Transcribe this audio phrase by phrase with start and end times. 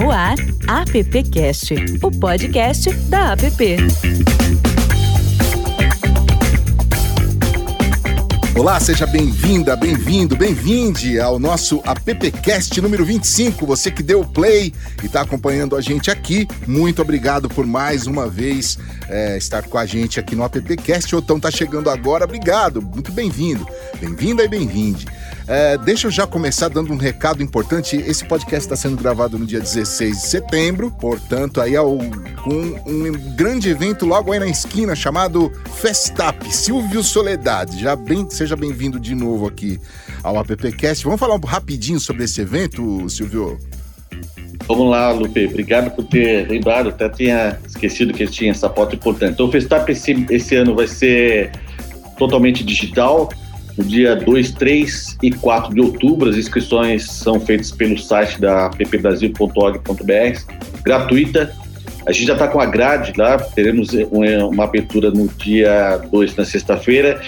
[0.00, 0.34] No ar,
[0.66, 3.76] AppCast, o podcast da App.
[8.58, 13.66] Olá, seja bem-vinda, bem-vindo, bem-vinde ao nosso AppCast número 25.
[13.66, 14.72] Você que deu o play
[15.02, 19.76] e está acompanhando a gente aqui, muito obrigado por mais uma vez é, estar com
[19.76, 21.14] a gente aqui no AppCast.
[21.14, 23.66] Ou então está chegando agora, obrigado, muito bem-vindo,
[24.00, 25.06] bem-vinda e bem-vinde.
[25.52, 27.96] É, deixa eu já começar dando um recado importante.
[27.96, 32.54] Esse podcast está sendo gravado no dia 16 de setembro, portanto, aí é com
[32.86, 36.54] um grande evento logo aí na esquina chamado Festap.
[36.54, 39.80] Silvio Soledade, já bem, seja bem-vindo de novo aqui
[40.22, 41.02] ao AppCast.
[41.02, 43.58] Vamos falar um rapidinho sobre esse evento, Silvio?
[44.68, 45.46] Vamos lá, Lupe.
[45.46, 46.90] Obrigado por ter lembrado.
[46.90, 49.32] Até tinha esquecido que tinha essa foto importante.
[49.32, 51.50] Então, o Festap esse, esse ano vai ser
[52.16, 53.28] totalmente digital
[53.80, 56.28] no dia 2, 3 e 4 de outubro.
[56.28, 60.40] As inscrições são feitas pelo site da ppbrasil.org.br,
[60.84, 61.52] gratuita.
[62.06, 63.90] A gente já está com a grade lá, teremos
[64.50, 67.20] uma abertura no dia 2, na sexta-feira,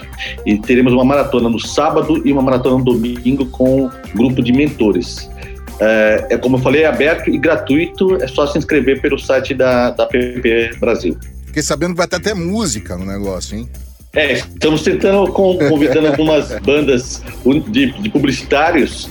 [0.46, 4.52] e teremos uma maratona no sábado e uma maratona no domingo com um grupo de
[4.52, 5.30] mentores.
[5.78, 9.52] É, é como eu falei, é aberto e gratuito, é só se inscrever pelo site
[9.54, 11.16] da, da PP Brasil.
[11.46, 13.68] Fiquei sabendo que vai ter até música no negócio, hein?
[14.14, 17.22] É, estamos tentando, convidando algumas bandas
[17.68, 19.08] de, de publicitários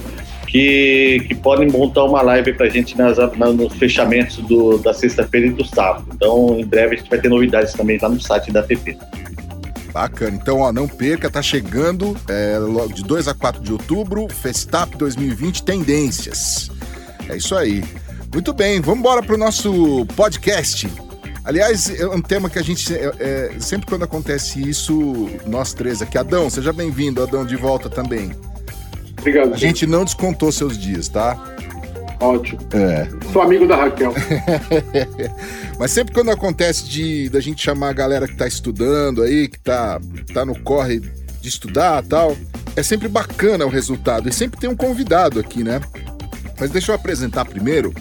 [0.47, 4.93] que, que, podem montar uma live para a gente nas, na, nos fechamentos do, da
[4.93, 6.05] sexta-feira e do sábado.
[6.13, 8.95] Então, em breve, a gente vai ter novidades também lá no site da PP.
[9.91, 10.37] Bacana.
[10.39, 12.57] Então, ó, não perca, tá chegando é,
[12.93, 16.69] de 2 a 4 de outubro, Festap 2020 Tendências.
[17.27, 17.83] É isso aí.
[18.31, 20.87] Muito bem, vamos embora para o nosso podcast.
[21.43, 22.93] Aliás, é um tema que a gente.
[22.93, 26.17] É, é, sempre quando acontece isso, nós três aqui.
[26.17, 28.31] Adão, seja bem-vindo, Adão, de volta também.
[29.19, 29.53] Obrigado.
[29.53, 31.37] A gente não descontou seus dias, tá?
[32.19, 32.59] Ótimo.
[32.73, 33.07] É.
[33.33, 34.13] Sou amigo da Raquel.
[35.79, 39.59] Mas sempre quando acontece de da gente chamar a galera que tá estudando aí, que
[39.59, 39.99] tá,
[40.31, 42.37] tá no corre de estudar tal,
[42.75, 44.29] é sempre bacana o resultado.
[44.29, 45.81] E sempre tem um convidado aqui, né?
[46.59, 47.91] Mas deixa eu apresentar primeiro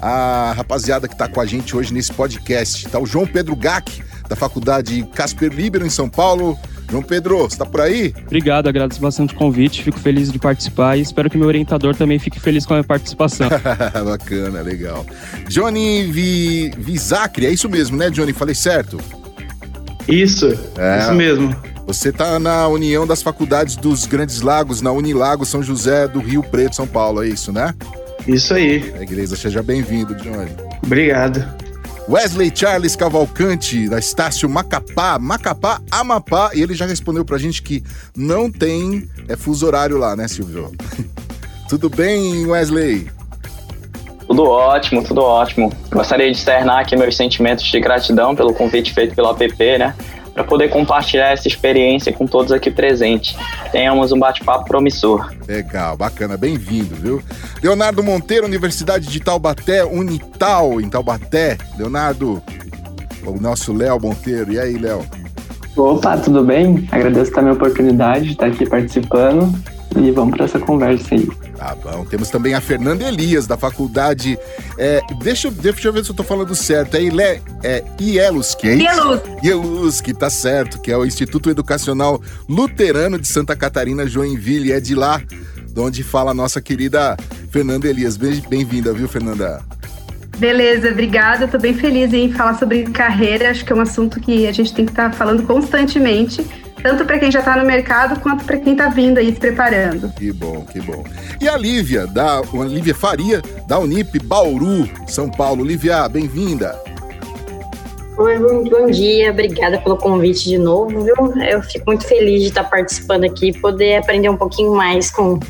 [0.00, 2.88] a rapaziada que está com a gente hoje nesse podcast.
[2.88, 6.58] Tá o João Pedro Gack, da Faculdade Casper Libero, em São Paulo.
[6.90, 8.12] João Pedro, você está por aí?
[8.26, 12.18] Obrigado, agradeço bastante o convite, fico feliz de participar e espero que meu orientador também
[12.18, 13.48] fique feliz com a minha participação.
[14.04, 15.06] Bacana, legal.
[15.48, 16.72] Johnny Vi...
[16.76, 18.32] Visacri, é isso mesmo, né, Johnny?
[18.32, 18.98] Falei certo?
[20.08, 20.46] Isso,
[20.76, 21.00] é.
[21.00, 21.54] isso mesmo.
[21.86, 26.42] Você está na União das Faculdades dos Grandes Lagos, na Unilago São José do Rio
[26.42, 27.74] Preto, São Paulo, é isso, né?
[28.26, 28.92] Isso aí.
[28.98, 30.50] A igreja, seja bem-vindo, Johnny.
[30.82, 31.44] Obrigado.
[32.08, 37.84] Wesley Charles Cavalcante, da Estácio Macapá, Macapá, Amapá, e ele já respondeu pra gente que
[38.16, 40.72] não tem é, fuso horário lá, né, Silvio?
[41.68, 43.08] tudo bem, Wesley?
[44.26, 45.72] Tudo ótimo, tudo ótimo.
[45.90, 49.94] Gostaria de externar aqui meus sentimentos de gratidão pelo convite feito pelo app, né?
[50.32, 53.36] Para poder compartilhar essa experiência com todos aqui presentes.
[53.72, 55.32] Tenhamos um bate-papo promissor.
[55.46, 57.22] Legal, bacana, bem-vindo, viu?
[57.62, 61.58] Leonardo Monteiro, Universidade de Taubaté, Unital, em Taubaté.
[61.76, 62.42] Leonardo,
[63.26, 64.52] o nosso Léo Monteiro.
[64.52, 65.04] E aí, Léo?
[65.76, 66.88] Opa, tudo bem?
[66.90, 69.52] Agradeço também a oportunidade de estar aqui participando
[69.96, 71.28] e vamos para essa conversa aí.
[71.56, 72.04] Tá bom.
[72.04, 74.38] Temos também a Fernanda Elias, da faculdade.
[74.78, 76.96] É, deixa, deixa eu ver se eu tô falando certo.
[76.96, 79.22] É, Ile, é IELUSC, é isso?
[79.42, 84.72] IELUSC, tá certo, que é o Instituto Educacional Luterano de Santa Catarina, Joinville.
[84.72, 85.20] É de lá
[85.72, 87.16] de onde fala a nossa querida
[87.50, 88.16] Fernanda Elias.
[88.16, 89.60] Bem-vinda, viu, Fernanda?
[90.38, 91.44] Beleza, obrigada.
[91.44, 93.50] Estou bem feliz em falar sobre carreira.
[93.50, 96.42] Acho que é um assunto que a gente tem que estar tá falando constantemente
[96.82, 100.12] tanto para quem já está no mercado quanto para quem está vindo aí se preparando.
[100.12, 101.04] Que bom, que bom.
[101.40, 105.64] E a Lívia, da a Lívia Faria, da Unip Bauru, São Paulo.
[105.64, 106.78] Lívia, bem-vinda.
[108.18, 111.14] Oi, bom dia, obrigada pelo convite de novo, viu?
[111.42, 115.40] Eu fico muito feliz de estar participando aqui e poder aprender um pouquinho mais com,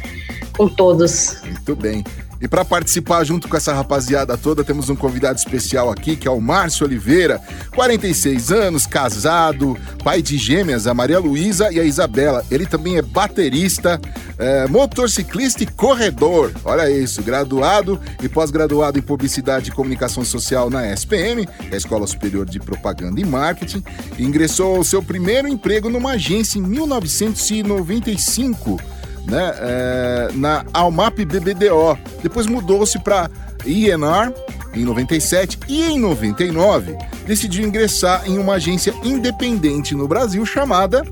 [0.56, 1.42] com todos.
[1.44, 2.04] Muito bem.
[2.40, 6.31] E para participar junto com essa rapaziada toda, temos um convidado especial aqui, que é
[6.31, 7.38] o Márcio Oliveira,
[7.75, 12.42] 46 anos, casado, pai de gêmeas, a Maria Luísa e a Isabela.
[12.50, 14.00] Ele também é baterista,
[14.38, 16.50] é, motociclista e corredor.
[16.64, 22.06] Olha isso, graduado e pós-graduado em Publicidade e Comunicação Social na SPM, é a Escola
[22.06, 23.84] Superior de Propaganda e Marketing.
[24.16, 28.81] E ingressou ao seu primeiro emprego numa agência em 1995
[29.26, 31.99] né, é, na Almap BBDO.
[32.22, 33.31] Depois mudou-se para
[33.64, 34.32] INR
[34.75, 36.96] em 97 e em 99
[37.26, 41.02] decidiu ingressar em uma agência independente no Brasil chamada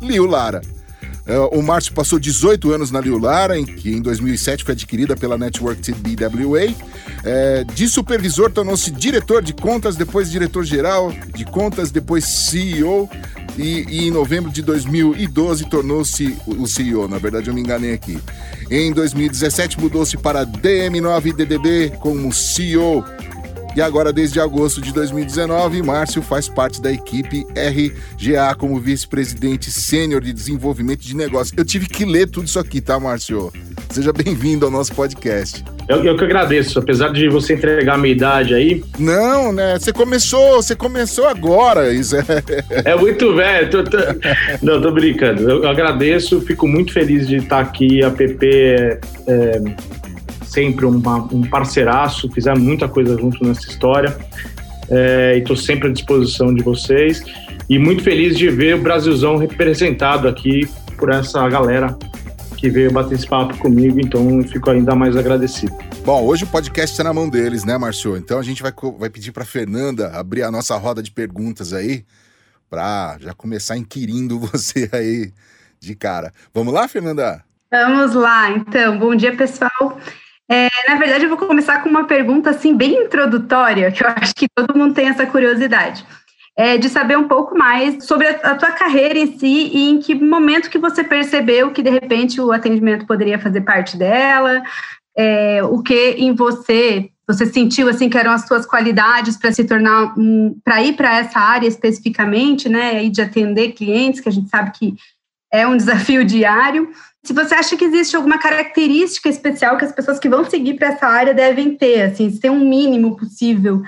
[0.00, 0.60] Liu Lara.
[1.26, 5.36] É, o Márcio passou 18 anos na Liulara, em que em 2007 foi adquirida pela
[5.36, 6.72] Network TBWA.
[7.24, 13.10] É, de supervisor tornou-se diretor de contas, depois diretor-geral de contas, depois CEO.
[13.56, 17.08] E, e, em novembro de 2012 tornou-se o CEO.
[17.08, 18.18] Na verdade, eu me enganei aqui.
[18.70, 23.04] Em 2017 mudou-se para DM9DDB como CEO
[23.76, 30.22] e agora, desde agosto de 2019, Márcio faz parte da equipe RGA como vice-presidente sênior
[30.22, 31.52] de desenvolvimento de negócios.
[31.54, 33.52] Eu tive que ler tudo isso aqui, tá, Márcio?
[33.90, 35.62] Seja bem-vindo ao nosso podcast.
[35.88, 38.82] Eu, eu que agradeço, apesar de você entregar a minha idade aí.
[38.98, 39.78] Não, né?
[39.78, 42.24] Você começou, você começou agora, isso é.
[42.82, 43.70] É muito velho.
[43.70, 43.98] Tô, tô...
[44.62, 45.48] Não, tô brincando.
[45.50, 48.02] Eu agradeço, fico muito feliz de estar aqui.
[48.02, 49.60] A PP é, é
[50.56, 54.16] sempre uma, um parceiraço, fizemos muita coisa junto nessa história.
[54.88, 57.22] É, e estou sempre à disposição de vocês.
[57.68, 60.66] E muito feliz de ver o Brasilzão representado aqui
[60.96, 61.94] por essa galera
[62.56, 65.76] que veio bater esse papo comigo, então fico ainda mais agradecido.
[66.06, 68.16] Bom, hoje o podcast está na mão deles, né, Marcio?
[68.16, 72.06] Então a gente vai, vai pedir para Fernanda abrir a nossa roda de perguntas aí,
[72.70, 75.34] para já começar inquirindo você aí
[75.78, 76.32] de cara.
[76.54, 77.44] Vamos lá, Fernanda?
[77.70, 78.98] Vamos lá, então.
[78.98, 79.98] Bom dia, pessoal.
[80.48, 84.34] É, na verdade, eu vou começar com uma pergunta assim bem introdutória, que eu acho
[84.34, 86.06] que todo mundo tem essa curiosidade.
[86.58, 89.98] É, de saber um pouco mais sobre a, a, tua carreira em si e em
[89.98, 94.62] que momento que você percebeu que de repente o atendimento poderia fazer parte dela,
[95.14, 99.64] é, o que em você você sentiu assim que eram as suas qualidades para se
[99.64, 104.32] tornar um, para ir para essa área especificamente, né, e de atender clientes, que a
[104.32, 104.94] gente sabe que
[105.52, 106.88] é um desafio diário
[107.26, 110.88] se você acha que existe alguma característica especial que as pessoas que vão seguir para
[110.88, 113.82] essa área devem ter, assim, se tem um mínimo possível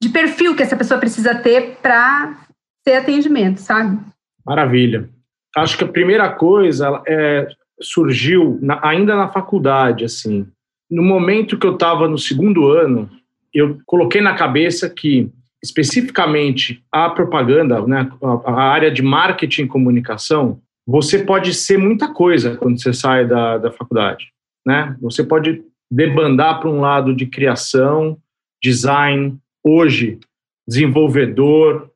[0.00, 2.38] de perfil que essa pessoa precisa ter para
[2.84, 3.98] ter atendimento, sabe?
[4.46, 5.08] Maravilha.
[5.56, 7.48] Acho que a primeira coisa é,
[7.80, 10.46] surgiu na, ainda na faculdade, assim.
[10.88, 13.10] No momento que eu estava no segundo ano,
[13.52, 15.32] eu coloquei na cabeça que
[15.64, 18.10] especificamente a propaganda, né,
[18.44, 23.58] a, área de marketing e comunicação, você pode ser muita coisa quando você sai da,
[23.58, 24.32] da faculdade,
[24.66, 24.96] né?
[25.00, 28.18] Você pode debandar para um lado de criação,
[28.62, 30.18] design, hoje,
[30.66, 31.90] desenvolvedor,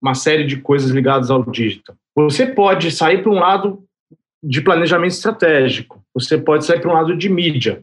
[0.00, 1.96] uma série de coisas ligadas ao digital.
[2.14, 3.84] Você pode sair para um lado
[4.42, 7.82] de planejamento estratégico, você pode sair para um lado de mídia.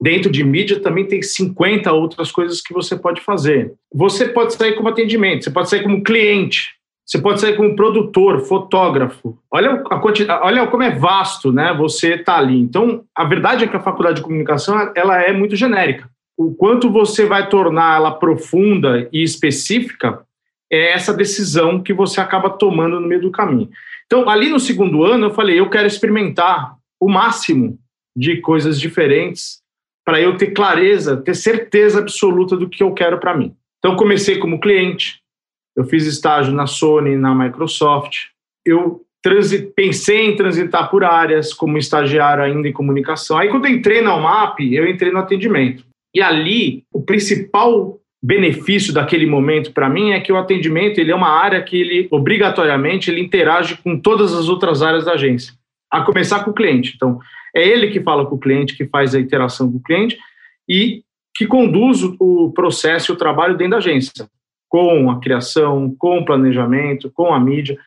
[0.00, 3.72] Dentro de mídia também tem 50 outras coisas que você pode fazer.
[3.94, 8.40] Você pode sair como atendimento, você pode sair como cliente, você pode sair como produtor,
[8.40, 9.38] fotógrafo.
[9.50, 11.74] Olha, a quantidade, olha como é vasto, né?
[11.74, 12.58] Você tá ali.
[12.58, 16.08] Então, a verdade é que a faculdade de comunicação ela é muito genérica.
[16.36, 20.22] O quanto você vai tornar ela profunda e específica
[20.70, 23.68] é essa decisão que você acaba tomando no meio do caminho.
[24.06, 27.78] Então, ali no segundo ano, eu falei, eu quero experimentar o máximo
[28.16, 29.60] de coisas diferentes
[30.04, 33.54] para eu ter clareza, ter certeza absoluta do que eu quero para mim.
[33.78, 35.21] Então, comecei como cliente,
[35.76, 38.26] eu fiz estágio na Sony, na Microsoft.
[38.64, 39.02] Eu
[39.74, 43.38] pensei em transitar por áreas como estagiário ainda em comunicação.
[43.38, 45.84] Aí, quando eu entrei na UMAP, eu entrei no atendimento.
[46.14, 51.14] E ali, o principal benefício daquele momento para mim é que o atendimento ele é
[51.14, 55.54] uma área que ele obrigatoriamente ele interage com todas as outras áreas da agência,
[55.90, 56.92] a começar com o cliente.
[56.94, 57.18] Então,
[57.54, 60.18] é ele que fala com o cliente, que faz a interação com o cliente
[60.68, 61.02] e
[61.34, 64.28] que conduz o processo e o trabalho dentro da agência
[64.72, 67.78] com a criação, com o planejamento, com a mídia.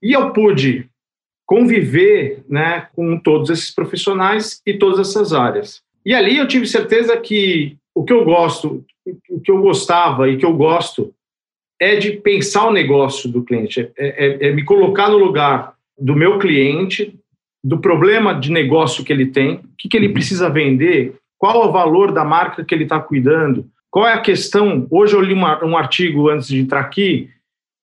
[0.00, 0.88] E eu pude
[1.44, 5.82] conviver né, com todos esses profissionais e todas essas áreas.
[6.04, 8.84] E ali eu tive certeza que o que eu gosto,
[9.28, 11.12] o que eu gostava e que eu gosto
[11.80, 16.14] é de pensar o negócio do cliente, é, é, é me colocar no lugar do
[16.14, 17.18] meu cliente,
[17.64, 21.66] do problema de negócio que ele tem, o que, que ele precisa vender, qual é
[21.66, 24.86] o valor da marca que ele está cuidando, qual é a questão?
[24.90, 27.30] Hoje eu li uma, um artigo antes de entrar aqui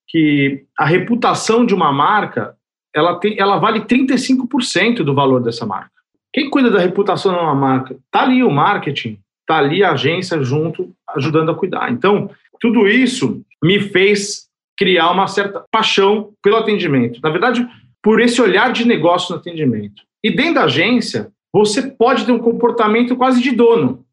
[0.08, 2.56] que a reputação de uma marca
[2.96, 5.90] ela, tem, ela vale 35% do valor dessa marca.
[6.32, 7.96] Quem cuida da reputação de uma marca?
[7.96, 11.92] Está ali o marketing, está ali a agência junto, ajudando a cuidar.
[11.92, 12.30] Então,
[12.62, 17.20] tudo isso me fez criar uma certa paixão pelo atendimento.
[17.24, 17.68] Na verdade,
[18.04, 20.04] por esse olhar de negócio no atendimento.
[20.24, 24.06] E dentro da agência, você pode ter um comportamento quase de dono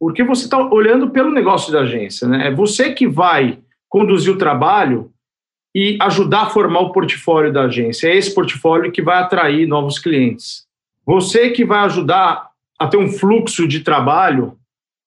[0.00, 2.48] porque você está olhando pelo negócio da agência, né?
[2.48, 5.12] É você que vai conduzir o trabalho
[5.76, 8.08] e ajudar a formar o portfólio da agência.
[8.08, 10.64] É esse portfólio que vai atrair novos clientes.
[11.04, 14.56] Você que vai ajudar a ter um fluxo de trabalho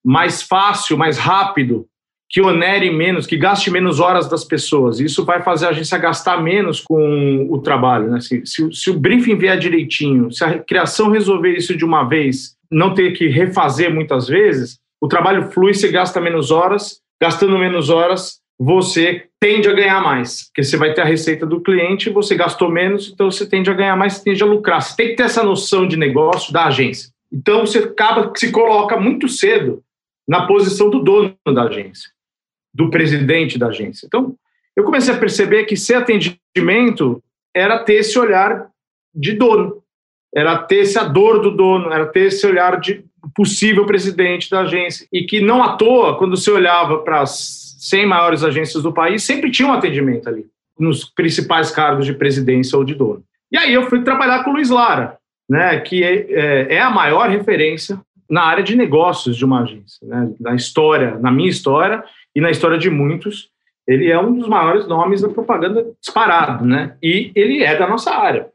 [0.06, 1.88] mais fácil, mais rápido,
[2.30, 5.00] que onere menos, que gaste menos horas das pessoas.
[5.00, 8.12] Isso vai fazer a agência gastar menos com o trabalho.
[8.12, 8.20] Né?
[8.22, 12.56] Se, se, se, o briefing vier direitinho, se a criação resolver isso de uma vez,
[12.72, 17.90] não ter que refazer muitas vezes, o trabalho flui, você gasta menos horas, gastando menos
[17.90, 22.36] horas, você tende a ganhar mais, porque você vai ter a receita do cliente, você
[22.36, 24.82] gastou menos, então você tende a ganhar mais, você tende a lucrar.
[24.82, 27.10] Você tem que ter essa noção de negócio da agência.
[27.30, 29.84] Então você acaba se coloca muito cedo
[30.26, 32.10] na posição do dono da agência
[32.74, 34.06] do presidente da agência.
[34.06, 34.34] Então,
[34.74, 37.22] eu comecei a perceber que ser atendimento
[37.54, 38.70] era ter esse olhar
[39.14, 39.84] de dono,
[40.34, 43.04] era ter esse a dor do dono, era ter esse olhar de
[43.36, 45.08] possível presidente da agência.
[45.12, 49.24] E que não à toa, quando você olhava para as 100 maiores agências do país,
[49.24, 50.46] sempre tinha um atendimento ali,
[50.80, 53.24] nos principais cargos de presidência ou de dono.
[53.52, 55.18] E aí eu fui trabalhar com o Luiz Lara,
[55.50, 58.00] né, que é, é, é a maior referência
[58.30, 62.04] na área de negócios de uma agência, né, na história, na minha história
[62.36, 63.52] e na história de muitos,
[63.88, 66.96] ele é um dos maiores nomes da propaganda disparado, né?
[67.04, 68.48] E ele é da nossa área.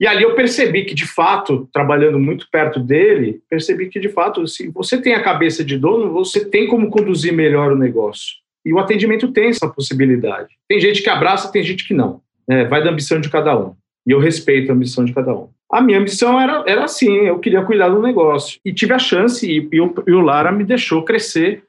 [0.00, 4.46] E ali eu percebi que, de fato, trabalhando muito perto dele, percebi que, de fato,
[4.46, 8.36] se você tem a cabeça de dono, você tem como conduzir melhor o negócio.
[8.64, 10.48] E o atendimento tem essa possibilidade.
[10.66, 12.22] Tem gente que abraça, tem gente que não.
[12.48, 13.74] É, vai da ambição de cada um.
[14.06, 15.50] E eu respeito a ambição de cada um.
[15.70, 18.58] A minha ambição era, era assim, eu queria cuidar do negócio.
[18.64, 21.62] E tive a chance, e, e, o, e o Lara me deixou crescer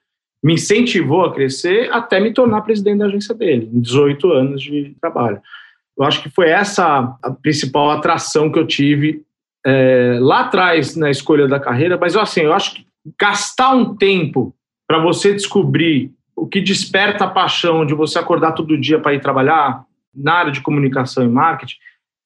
[0.43, 4.95] me incentivou a crescer até me tornar presidente da agência dele, em 18 anos de
[4.99, 5.39] trabalho.
[6.01, 9.21] Eu acho que foi essa a principal atração que eu tive
[9.63, 12.87] é, lá atrás na escolha da carreira, mas assim, eu acho que
[13.19, 14.51] gastar um tempo
[14.87, 19.21] para você descobrir o que desperta a paixão de você acordar todo dia para ir
[19.21, 21.77] trabalhar na área de comunicação e marketing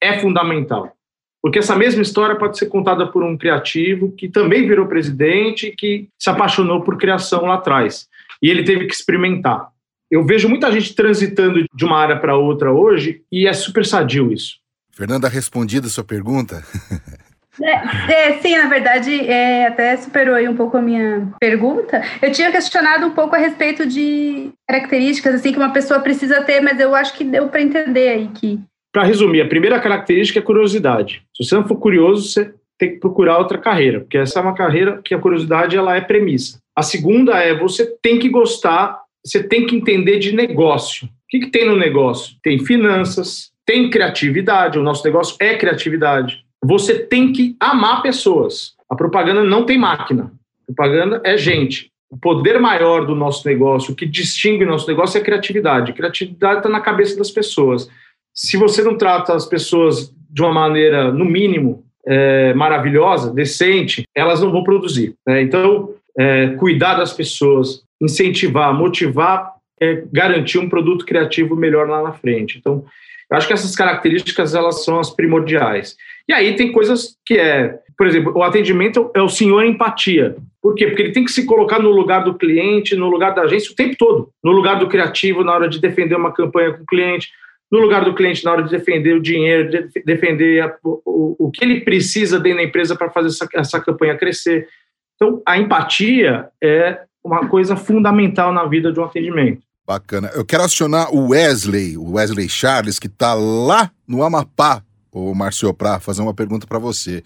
[0.02, 0.96] é fundamental.
[1.42, 6.08] Porque essa mesma história pode ser contada por um criativo que também virou presidente, que
[6.18, 8.08] se apaixonou por criação lá atrás.
[8.42, 9.68] E ele teve que experimentar.
[10.10, 14.32] Eu vejo muita gente transitando de uma área para outra hoje e é super sadio
[14.32, 14.56] isso.
[14.92, 16.62] Fernanda, respondida a sua pergunta?
[17.58, 22.02] É, é, sim, na verdade, é, até superou aí um pouco a minha pergunta.
[22.20, 26.60] Eu tinha questionado um pouco a respeito de características assim que uma pessoa precisa ter,
[26.60, 28.60] mas eu acho que deu para entender aí que
[28.96, 31.22] para resumir, a primeira característica é curiosidade.
[31.36, 34.54] Se você não for curioso, você tem que procurar outra carreira, porque essa é uma
[34.54, 36.58] carreira que a curiosidade ela é premissa.
[36.74, 41.06] A segunda é você tem que gostar, você tem que entender de negócio.
[41.06, 42.36] O que, que tem no negócio?
[42.42, 46.44] Tem finanças, tem criatividade, o nosso negócio é criatividade.
[46.64, 48.74] Você tem que amar pessoas.
[48.88, 50.32] A propaganda não tem máquina.
[50.62, 51.90] A propaganda é gente.
[52.08, 55.90] O poder maior do nosso negócio, o que distingue o nosso negócio é a criatividade.
[55.90, 57.88] A criatividade está na cabeça das pessoas
[58.36, 64.42] se você não trata as pessoas de uma maneira, no mínimo, é, maravilhosa, decente, elas
[64.42, 65.14] não vão produzir.
[65.26, 65.40] Né?
[65.40, 72.12] Então, é, cuidar das pessoas, incentivar, motivar, é, garantir um produto criativo melhor lá na
[72.12, 72.58] frente.
[72.58, 72.84] Então,
[73.30, 75.96] eu acho que essas características elas são as primordiais.
[76.28, 80.36] E aí tem coisas que é, por exemplo, o atendimento é o senhor empatia.
[80.62, 80.86] Por quê?
[80.86, 83.76] Porque ele tem que se colocar no lugar do cliente, no lugar da agência o
[83.76, 87.28] tempo todo, no lugar do criativo na hora de defender uma campanha com o cliente,
[87.70, 91.50] no lugar do cliente na hora de defender o dinheiro, de defender a, o, o
[91.50, 94.68] que ele precisa dentro da empresa para fazer essa, essa campanha crescer.
[95.16, 99.62] Então, a empatia é uma coisa fundamental na vida de um atendimento.
[99.86, 100.30] Bacana.
[100.34, 104.82] Eu quero acionar o Wesley, o Wesley Charles, que está lá no Amapá,
[105.12, 107.22] o Márcio, para fazer uma pergunta para você.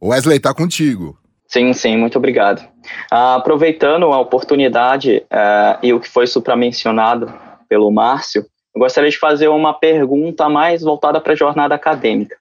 [0.00, 1.18] O Wesley, está contigo.
[1.46, 2.66] Sim, sim, muito obrigado.
[3.10, 7.32] Ah, aproveitando a oportunidade uh, e o que foi supramencionado
[7.68, 12.36] pelo Márcio, eu gostaria de fazer uma pergunta mais voltada para a jornada acadêmica.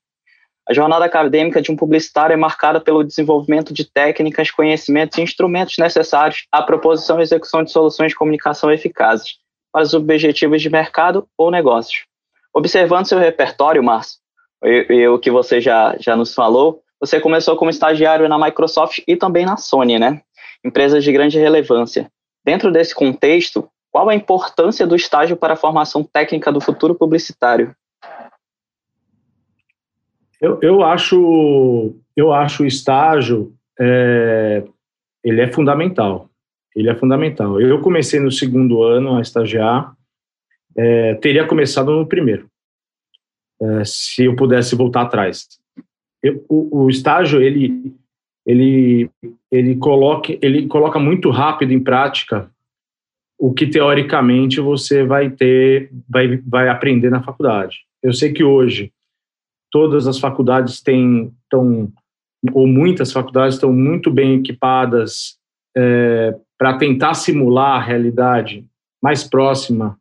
[0.70, 5.76] A jornada acadêmica de um publicitário é marcada pelo desenvolvimento de técnicas, conhecimentos e instrumentos
[5.80, 9.38] necessários à proposição e execução de soluções de comunicação eficazes
[9.72, 12.04] para os objetivos de mercado ou negócios.
[12.54, 14.20] Observando seu repertório, Márcio,
[14.64, 19.16] e, o que você já, já nos falou, você começou como estagiário na Microsoft e
[19.16, 20.22] também na Sony, né?
[20.64, 22.12] Empresas de grande relevância.
[22.46, 27.74] Dentro desse contexto, qual a importância do estágio para a formação técnica do futuro publicitário?
[30.42, 34.64] Eu, eu acho, eu acho o estágio é,
[35.24, 36.30] ele é fundamental.
[36.76, 37.60] Ele é fundamental.
[37.60, 39.94] Eu comecei no segundo ano a estagiar,
[40.78, 42.48] é, teria começado no primeiro,
[43.62, 45.48] é, se eu pudesse voltar atrás.
[46.22, 47.94] Eu, o, o, estágio ele
[48.46, 49.10] ele
[49.52, 52.52] ele coloca ele coloca muito rápido em prática
[53.38, 57.86] o que teoricamente você vai ter, vai, vai aprender na faculdade.
[58.04, 58.92] Eu sei que hoje
[59.72, 61.92] todas as faculdades têm, tão,
[62.54, 65.38] ou muitas faculdades estão muito bem equipadas
[65.78, 68.66] é, para tentar simular a realidade
[69.02, 69.98] mais próxima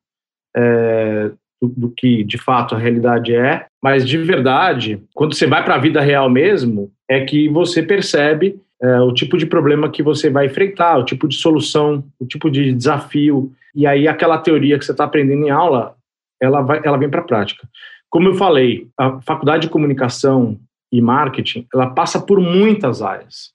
[0.56, 5.64] é, do, do, que de fato a realidade é, mas de verdade, quando você vai
[5.64, 10.02] para a vida real mesmo, é que você percebe é, o tipo de problema que
[10.02, 14.78] você vai enfrentar, o tipo de solução, o tipo de desafio, e aí aquela teoria
[14.78, 15.96] que você está aprendendo em aula,
[16.40, 17.68] ela, vai, ela vem para a prática.
[18.11, 20.59] Como eu falei, a faculdade de comunicação
[20.91, 23.53] e marketing, ela passa por muitas áreas.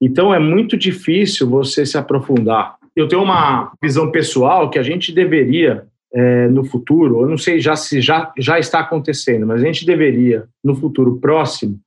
[0.00, 2.76] Então é muito difícil você se aprofundar.
[2.96, 7.60] Eu tenho uma visão pessoal que a gente deveria é, no futuro, eu não sei
[7.60, 11.80] já se já, já está acontecendo, mas a gente deveria, no futuro próximo,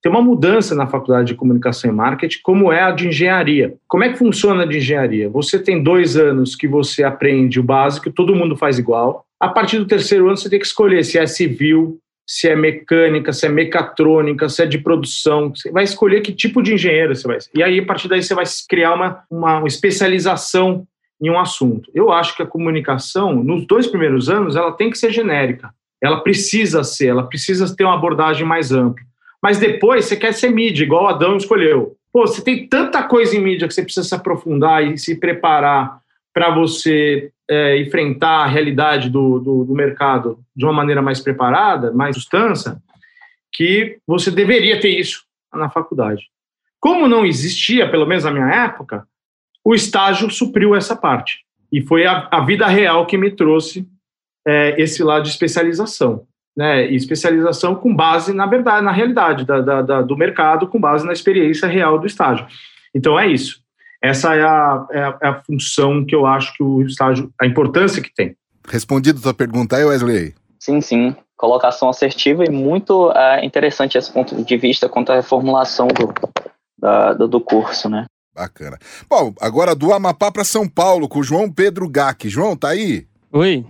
[0.00, 3.74] ter uma mudança na faculdade de comunicação e marketing, como é a de engenharia.
[3.88, 5.30] Como é que funciona a de engenharia?
[5.30, 9.24] Você tem dois anos que você aprende o básico, todo mundo faz igual.
[9.44, 13.30] A partir do terceiro ano, você tem que escolher se é civil, se é mecânica,
[13.30, 15.54] se é mecatrônica, se é de produção.
[15.54, 17.50] Você vai escolher que tipo de engenheiro você vai ser.
[17.54, 20.86] E aí, a partir daí, você vai criar uma, uma especialização
[21.20, 21.90] em um assunto.
[21.94, 25.74] Eu acho que a comunicação, nos dois primeiros anos, ela tem que ser genérica.
[26.02, 29.04] Ela precisa ser, ela precisa ter uma abordagem mais ampla.
[29.42, 31.94] Mas depois você quer ser mídia, igual Adão escolheu.
[32.10, 36.02] Pô, você tem tanta coisa em mídia que você precisa se aprofundar e se preparar
[36.34, 41.92] para você é, enfrentar a realidade do, do, do, mercado de uma maneira mais preparada,
[41.92, 42.76] mais substância,
[43.52, 45.24] que você deveria ter isso
[45.54, 46.24] na faculdade.
[46.80, 49.06] Como não existia, pelo menos na minha época,
[49.64, 51.44] o estágio supriu essa parte.
[51.72, 53.88] E foi a, a vida real que me trouxe
[54.46, 56.26] é, esse lado de especialização.
[56.56, 60.80] Né, e especialização com base, na verdade, na realidade da, da, da, do mercado, com
[60.80, 62.46] base na experiência real do estágio.
[62.94, 63.63] Então é isso.
[64.04, 67.46] Essa é a, é a, é a função que eu acho que o estágio, a
[67.46, 68.36] importância que tem.
[68.68, 70.34] Respondido a tua pergunta aí, Wesley?
[70.60, 71.16] Sim, sim.
[71.38, 76.12] Colocação assertiva e muito é, interessante esse ponto de vista quanto à reformulação do,
[76.78, 78.04] da, do, do curso, né?
[78.34, 78.78] Bacana.
[79.08, 82.28] Bom, agora do Amapá para São Paulo, com o João Pedro Gac.
[82.28, 83.06] João, tá aí?
[83.32, 83.64] Oi.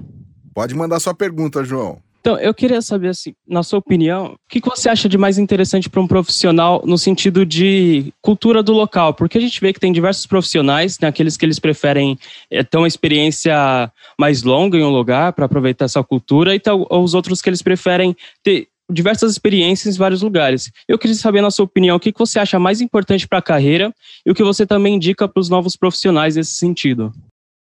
[0.53, 2.01] Pode mandar sua pergunta, João.
[2.25, 5.91] Então, eu queria saber, assim, na sua opinião, o que você acha de mais interessante
[5.91, 9.13] para um profissional no sentido de cultura do local?
[9.13, 12.19] Porque a gente vê que tem diversos profissionais, né, aqueles que eles preferem
[12.51, 16.87] é, ter uma experiência mais longa em um lugar para aproveitar essa cultura, e tal,
[16.91, 20.73] os outros que eles preferem ter diversas experiências em vários lugares.
[20.89, 23.95] Eu queria saber, na sua opinião, o que você acha mais importante para a carreira
[24.25, 27.13] e o que você também indica para os novos profissionais nesse sentido.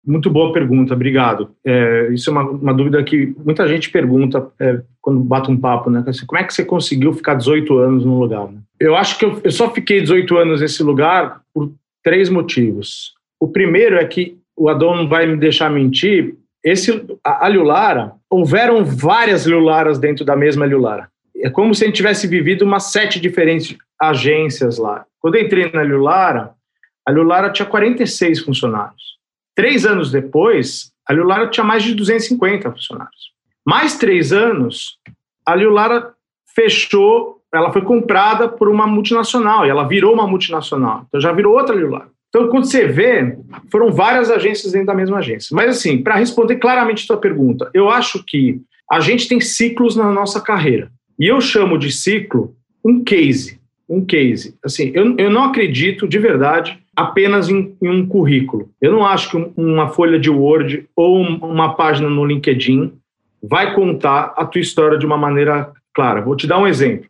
[0.05, 1.51] Muito boa pergunta, obrigado.
[1.63, 5.91] É, isso é uma, uma, dúvida que muita gente pergunta é, quando bate um papo,
[5.91, 6.03] né?
[6.07, 8.51] Assim, como é que você conseguiu ficar 18 anos num lugar?
[8.51, 8.59] Né?
[8.79, 11.71] Eu acho que eu, eu, só fiquei 18 anos nesse lugar por
[12.03, 13.13] três motivos.
[13.39, 16.35] O primeiro é que o Adão não vai me deixar mentir.
[16.63, 21.09] Esse, a, a Lulara, houveram várias Lularas dentro da mesma Lulara.
[21.37, 25.05] É como se a gente tivesse vivido umas sete diferentes agências lá.
[25.19, 26.51] Quando eu entrei na Lulara,
[27.05, 29.10] a Lulara tinha 46 funcionários.
[29.61, 33.31] Três anos depois, a Lulara tinha mais de 250 funcionários.
[33.63, 34.97] Mais três anos,
[35.45, 36.15] a Lulara
[36.55, 41.05] fechou, ela foi comprada por uma multinacional, e ela virou uma multinacional.
[41.07, 42.09] Então já virou outra Lulara.
[42.29, 43.37] Então, quando você vê,
[43.71, 45.55] foram várias agências dentro da mesma agência.
[45.55, 49.95] Mas, assim, para responder claramente a sua pergunta, eu acho que a gente tem ciclos
[49.95, 50.91] na nossa carreira.
[51.19, 53.59] E eu chamo de ciclo um case.
[53.87, 54.57] Um case.
[54.65, 58.69] Assim, eu, eu não acredito de verdade apenas em, em, um currículo.
[58.81, 62.93] Eu não acho que uma folha de Word ou uma página no LinkedIn
[63.41, 66.21] vai contar a tua história de uma maneira clara.
[66.21, 67.07] Vou te dar um exemplo.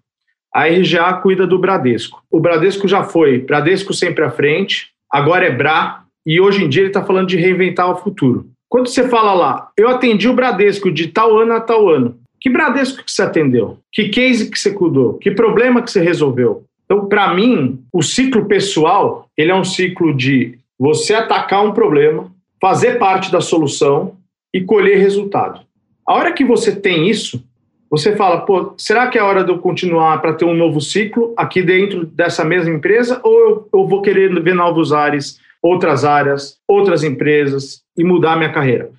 [0.53, 2.21] A RGA cuida do Bradesco.
[2.29, 6.83] O Bradesco já foi Bradesco sempre à frente, agora é Bra, e hoje em dia
[6.83, 8.47] ele está falando de reinventar o futuro.
[8.69, 12.49] Quando você fala lá, eu atendi o Bradesco de tal ano a tal ano, que
[12.49, 13.77] Bradesco que você atendeu?
[13.91, 15.13] Que case que você cuidou?
[15.19, 16.63] Que problema que você resolveu?
[16.91, 22.29] Então, para mim, o ciclo pessoal, ele é um ciclo de você atacar um problema,
[22.59, 24.17] fazer parte da solução
[24.53, 25.61] e colher resultado.
[26.05, 27.41] A hora que você tem isso,
[27.89, 31.33] você fala, pô, será que é hora de eu continuar para ter um novo ciclo
[31.37, 36.57] aqui dentro dessa mesma empresa ou eu, eu vou querer ver novos ares, outras áreas,
[36.67, 38.91] outras empresas e mudar minha carreira?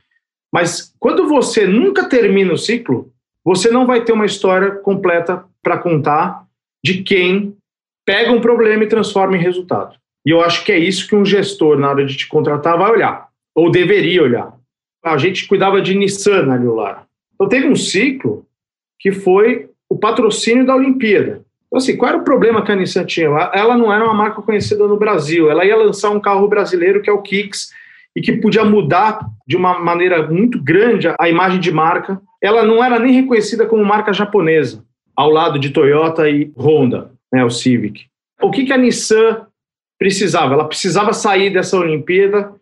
[0.50, 3.12] Mas quando você nunca termina o ciclo,
[3.44, 6.46] você não vai ter uma história completa para contar
[6.82, 7.54] de quem
[8.04, 9.96] pega um problema e transforma em resultado.
[10.24, 12.90] E eu acho que é isso que um gestor, na hora de te contratar, vai
[12.90, 14.52] olhar, ou deveria olhar.
[15.04, 17.06] A gente cuidava de Nissan na Lular.
[17.34, 18.46] Então teve um ciclo
[19.00, 21.42] que foi o patrocínio da Olimpíada.
[21.66, 23.26] Então, assim, qual era o problema que a Nissan tinha?
[23.52, 25.50] Ela não era uma marca conhecida no Brasil.
[25.50, 27.70] Ela ia lançar um carro brasileiro que é o Kicks
[28.14, 32.20] e que podia mudar de uma maneira muito grande a imagem de marca.
[32.40, 34.84] Ela não era nem reconhecida como marca japonesa,
[35.16, 38.06] ao lado de Toyota e Honda né, o Civic.
[38.40, 39.46] O que, que a Nissan
[39.98, 40.54] precisava?
[40.54, 42.52] Ela precisava sair dessa Olimpíada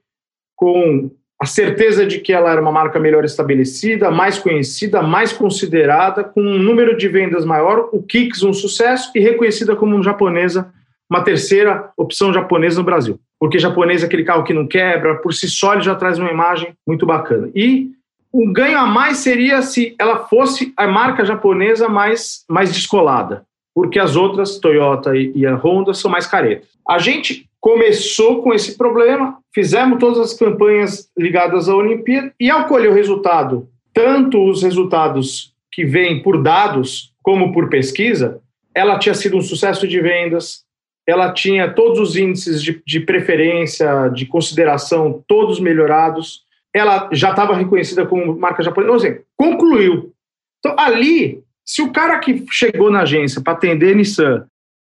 [0.57, 6.23] com a certeza de que ela era uma marca melhor estabelecida, mais conhecida, mais considerada,
[6.23, 10.71] com um número de vendas maior, o Kicks um sucesso e reconhecida como japonesa,
[11.09, 13.19] uma terceira opção japonesa no Brasil.
[13.39, 16.31] Porque japonês é aquele carro que não quebra, por si só ele já traz uma
[16.31, 17.51] imagem muito bacana.
[17.55, 17.89] E
[18.31, 23.99] o ganho a mais seria se ela fosse a marca japonesa mais, mais descolada, porque
[23.99, 26.69] as outras, Toyota e, a Honda, são mais caretas.
[26.89, 32.67] A gente começou com esse problema, fizemos todas as campanhas ligadas à Olimpíada e ao
[32.67, 38.41] colher o resultado, tanto os resultados que vêm por dados como por pesquisa,
[38.75, 40.65] ela tinha sido um sucesso de vendas,
[41.07, 47.55] ela tinha todos os índices de, de preferência, de consideração, todos melhorados, ela já estava
[47.55, 50.13] reconhecida como marca japonesa, ou seja, concluiu.
[50.59, 54.45] Então, ali, se o cara que chegou na agência para atender Nissan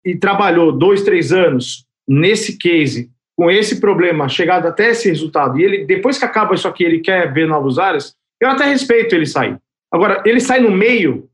[0.06, 5.64] e trabalhou dois, três anos nesse case, com esse problema, chegado até esse resultado, e
[5.64, 9.26] ele, depois que acaba isso aqui, ele quer ver novos áreas, eu até respeito ele
[9.26, 9.58] sair.
[9.92, 11.28] Agora, ele sai no meio,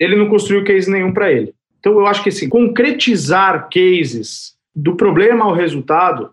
[0.00, 1.54] ele não construiu case nenhum para ele.
[1.78, 6.32] Então, eu acho que assim, concretizar cases do problema ao resultado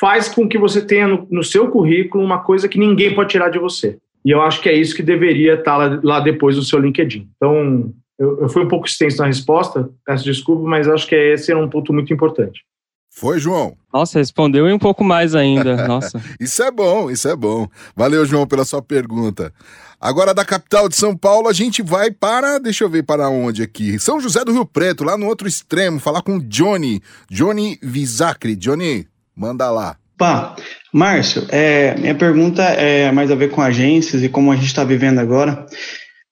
[0.00, 3.50] faz com que você tenha no, no, seu currículo uma coisa que ninguém pode tirar
[3.50, 3.98] de você.
[4.24, 7.28] E eu acho que é isso que deveria estar lá, lá depois no seu LinkedIn.
[7.36, 11.52] Então, eu, eu, fui um pouco extenso na resposta, peço desculpa, mas acho que esse
[11.52, 12.62] é um ponto muito importante.
[13.10, 13.76] Foi, João?
[13.92, 15.76] Nossa, respondeu e um pouco mais ainda.
[15.86, 16.20] Nossa.
[16.40, 17.68] isso é bom, isso é bom.
[17.94, 19.52] Valeu, João, pela sua pergunta.
[20.00, 22.58] Agora, da capital de São Paulo, a gente vai para.
[22.58, 23.98] Deixa eu ver para onde aqui.
[24.00, 27.00] São José do Rio Preto, lá no outro extremo, falar com Johnny.
[27.30, 28.56] Johnny Visacri.
[28.56, 29.06] Johnny,
[29.36, 29.96] manda lá.
[30.16, 30.54] Pá,
[30.92, 34.84] Márcio, é, minha pergunta é mais a ver com agências e como a gente está
[34.84, 35.66] vivendo agora.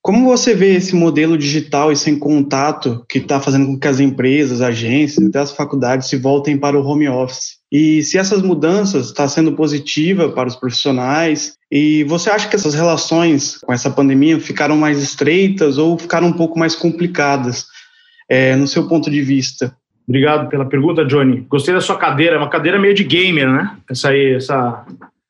[0.01, 4.01] Como você vê esse modelo digital e sem contato que está fazendo com que as
[4.01, 7.59] empresas, agências, até as faculdades se voltem para o home office?
[7.71, 11.55] E se essas mudanças estão tá sendo positiva para os profissionais?
[11.71, 16.33] E você acha que essas relações com essa pandemia ficaram mais estreitas ou ficaram um
[16.33, 17.65] pouco mais complicadas,
[18.29, 19.73] é, no seu ponto de vista?
[20.07, 21.47] Obrigado pela pergunta, Johnny.
[21.49, 23.77] Gostei da sua cadeira, é uma cadeira meio de gamer, né?
[23.91, 24.85] Essa aí, essa.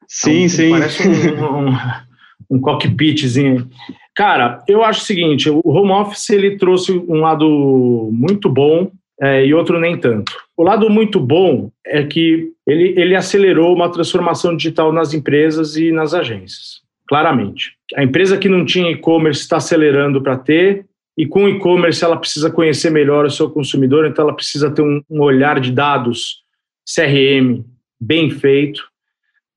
[0.08, 0.70] Sim, um, sim.
[0.70, 1.76] Parece um, um,
[2.50, 3.68] um cockpitzinho.
[4.14, 9.46] Cara, eu acho o seguinte: o home office ele trouxe um lado muito bom é,
[9.46, 10.32] e outro nem tanto.
[10.56, 15.92] O lado muito bom é que ele, ele acelerou uma transformação digital nas empresas e
[15.92, 17.72] nas agências, claramente.
[17.94, 22.50] A empresa que não tinha e-commerce está acelerando para ter, e com e-commerce ela precisa
[22.50, 26.42] conhecer melhor o seu consumidor, então ela precisa ter um, um olhar de dados
[26.86, 27.64] CRM
[28.00, 28.82] bem feito.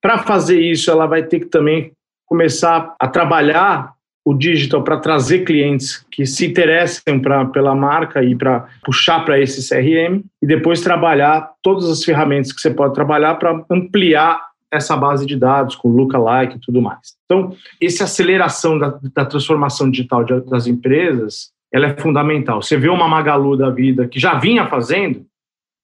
[0.02, 1.92] Para fazer isso, ela vai ter que também
[2.26, 8.36] começar a trabalhar o digital para trazer clientes que se interessem pra, pela marca e
[8.36, 13.36] para puxar para esse CRM e depois trabalhar todas as ferramentas que você pode trabalhar
[13.36, 14.42] para ampliar
[14.76, 17.16] essa base de dados com lookalike e tudo mais.
[17.26, 22.62] Então, essa aceleração da, da transformação digital de, das empresas, ela é fundamental.
[22.62, 25.26] Você vê uma Magalu da vida que já vinha fazendo,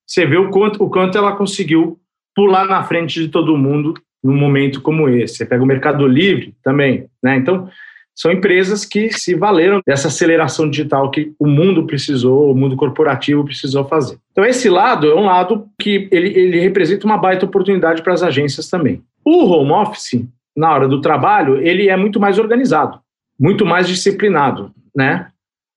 [0.06, 1.98] você vê o quanto, o quanto ela conseguiu
[2.36, 5.36] pular na frente de todo mundo num momento como esse.
[5.36, 7.38] Você pega o Mercado Livre também, né?
[7.38, 7.70] Então,
[8.16, 13.44] são empresas que se valeram dessa aceleração digital que o mundo precisou, o mundo corporativo
[13.44, 14.18] precisou fazer.
[14.32, 18.22] Então, esse lado é um lado que ele, ele representa uma baita oportunidade para as
[18.22, 19.02] agências também.
[19.26, 23.00] O home office, na hora do trabalho, ele é muito mais organizado,
[23.40, 25.28] muito mais disciplinado, né?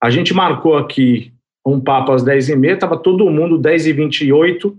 [0.03, 1.33] A gente marcou aqui
[1.67, 4.75] um papo às 10h30, estava todo mundo 10h28,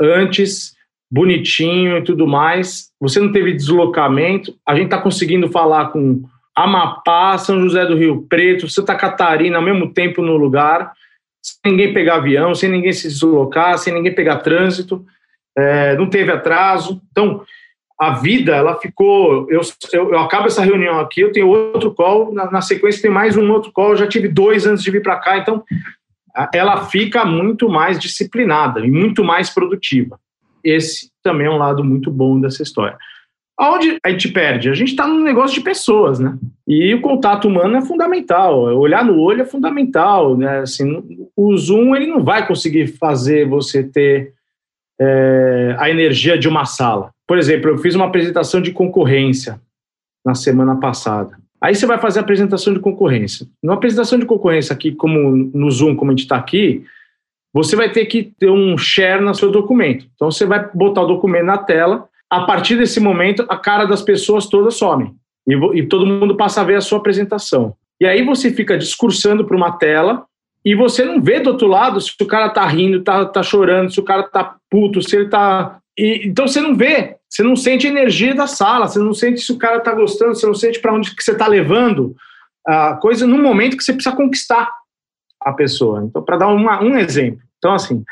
[0.00, 0.74] antes,
[1.10, 2.90] bonitinho e tudo mais.
[3.00, 8.26] Você não teve deslocamento, a gente está conseguindo falar com Amapá, São José do Rio
[8.28, 10.92] Preto, Santa Catarina, ao mesmo tempo no lugar,
[11.42, 15.04] sem ninguém pegar avião, sem ninguém se deslocar, sem ninguém pegar trânsito,
[15.56, 17.02] é, não teve atraso.
[17.10, 17.44] Então,
[17.98, 19.50] a vida, ela ficou.
[19.50, 19.60] Eu,
[19.92, 23.36] eu, eu, acabo essa reunião aqui, eu tenho outro call, na, na sequência tem mais
[23.36, 25.64] um outro call, eu já tive dois antes de vir para cá, então
[26.52, 30.18] ela fica muito mais disciplinada e muito mais produtiva.
[30.64, 32.98] Esse também é um lado muito bom dessa história.
[33.56, 34.68] Aonde a gente perde?
[34.68, 36.36] A gente está num negócio de pessoas, né?
[36.66, 38.62] E o contato humano é fundamental.
[38.76, 40.58] Olhar no olho é fundamental, né?
[40.58, 44.32] Assim, o Zoom ele não vai conseguir fazer você ter
[45.00, 47.10] é, a energia de uma sala.
[47.26, 49.60] Por exemplo, eu fiz uma apresentação de concorrência
[50.24, 51.36] na semana passada.
[51.60, 53.46] Aí você vai fazer a apresentação de concorrência.
[53.62, 56.84] Numa apresentação de concorrência aqui, como no Zoom, como a gente está aqui,
[57.52, 60.06] você vai ter que ter um share no seu documento.
[60.14, 64.02] Então você vai botar o documento na tela a partir desse momento, a cara das
[64.02, 65.14] pessoas todas some.
[65.46, 67.74] E, e todo mundo passa a ver a sua apresentação.
[68.00, 70.24] E aí você fica discursando para uma tela
[70.64, 73.92] e você não vê do outro lado se o cara tá rindo, tá, tá chorando,
[73.92, 77.54] se o cara tá puto, se ele tá E, então você não vê, você não
[77.54, 80.54] sente a energia da sala, você não sente se o cara está gostando, você não
[80.54, 82.16] sente para onde que você está levando
[82.66, 84.70] a coisa no momento que você precisa conquistar
[85.40, 86.02] a pessoa.
[86.04, 87.40] Então, para dar uma, um exemplo.
[87.64, 88.04] Então, assim,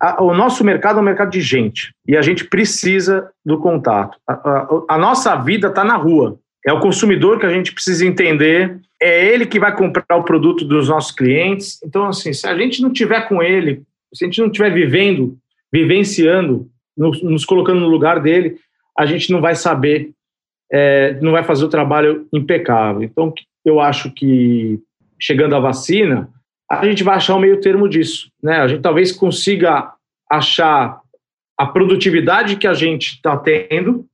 [0.00, 4.18] a, o nosso mercado é um mercado de gente e a gente precisa do contato.
[4.28, 6.40] A, a, a nossa vida está na rua.
[6.66, 8.80] É o consumidor que a gente precisa entender.
[9.00, 11.78] É ele que vai comprar o produto dos nossos clientes.
[11.84, 15.38] Então, assim, se a gente não tiver com ele, se a gente não estiver vivendo,
[15.72, 18.56] vivenciando, nos, nos, colocando no lugar dele,
[18.98, 20.10] a gente não vai saber,
[20.72, 23.04] é, não vai fazer o trabalho impecável.
[23.04, 23.32] Então,
[23.64, 24.80] eu acho que
[25.20, 26.28] chegando a vacina,
[26.70, 28.30] a gente vai achar o um meio termo disso.
[28.42, 28.56] Né?
[28.56, 29.92] A gente talvez consiga
[30.30, 31.00] achar
[31.56, 34.04] a produtividade que a gente está tendo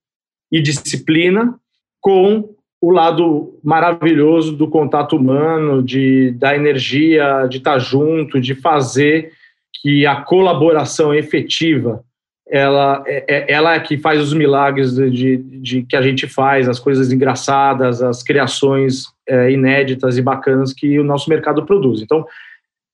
[0.51, 1.59] e disciplina
[2.01, 8.55] com o lado maravilhoso do contato humano, de da energia, de estar tá junto, de
[8.55, 9.33] fazer
[9.81, 12.05] que a colaboração efetiva
[12.53, 16.29] ela é, é, ela é que faz os milagres de, de, de, que a gente
[16.29, 22.03] faz, as coisas engraçadas, as criações é, inéditas e bacanas que o nosso mercado produz.
[22.03, 22.27] Então,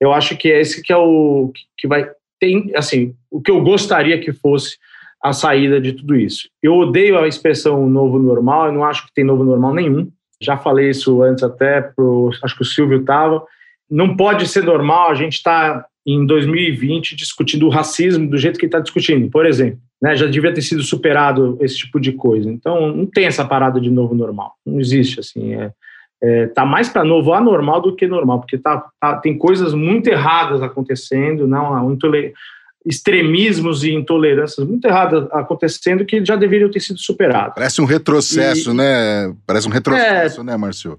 [0.00, 3.60] eu acho que é esse que é o que vai tem assim o que eu
[3.60, 4.76] gostaria que fosse
[5.20, 6.48] a saída de tudo isso.
[6.62, 10.08] Eu odeio a expressão novo normal, eu não acho que tem novo normal nenhum.
[10.40, 13.44] Já falei isso antes até pro, acho que o Silvio estava.
[13.90, 18.58] Não pode ser normal a gente estar tá em 2020 discutindo o racismo do jeito
[18.58, 19.78] que está discutindo, por exemplo.
[20.00, 22.48] Né, já devia ter sido superado esse tipo de coisa.
[22.48, 24.54] Então, não tem essa parada de novo normal.
[24.64, 25.54] Não existe, assim.
[25.54, 25.72] É,
[26.22, 30.08] é tá mais para novo anormal do que normal, porque tá, tá, tem coisas muito
[30.08, 31.96] erradas acontecendo, não,
[32.86, 37.54] extremismos e intolerâncias muito erradas acontecendo que já deveriam ter sido superados.
[37.54, 39.34] Parece um retrocesso, e, né?
[39.46, 40.96] Parece um retrocesso, é, né, Márcio?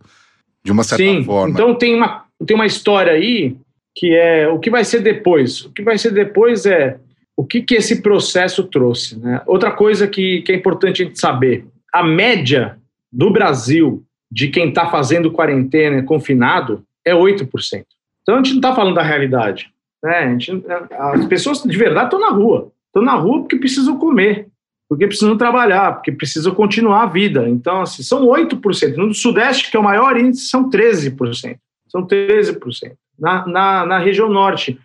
[0.64, 1.54] De uma certa sim, forma.
[1.54, 3.56] Então, tem uma, tem uma história aí
[3.96, 5.66] que é o que vai ser depois.
[5.66, 7.00] O que vai ser depois é
[7.36, 9.18] o que, que esse processo trouxe.
[9.18, 9.42] Né?
[9.46, 12.78] Outra coisa que, que é importante a gente saber: a média
[13.12, 17.48] do Brasil de quem está fazendo quarentena confinado é 8%.
[18.22, 19.72] Então a gente não está falando da realidade.
[20.04, 20.38] Né?
[20.40, 22.72] Gente, as pessoas de verdade estão na rua.
[22.88, 24.48] Estão na rua porque precisam comer,
[24.88, 27.48] porque precisam trabalhar, porque precisam continuar a vida.
[27.48, 28.96] Então, assim, são 8%.
[28.96, 31.58] No Sudeste, que é o maior índice, são 13%.
[31.88, 32.94] São 13%.
[33.20, 34.80] Na, na, na região norte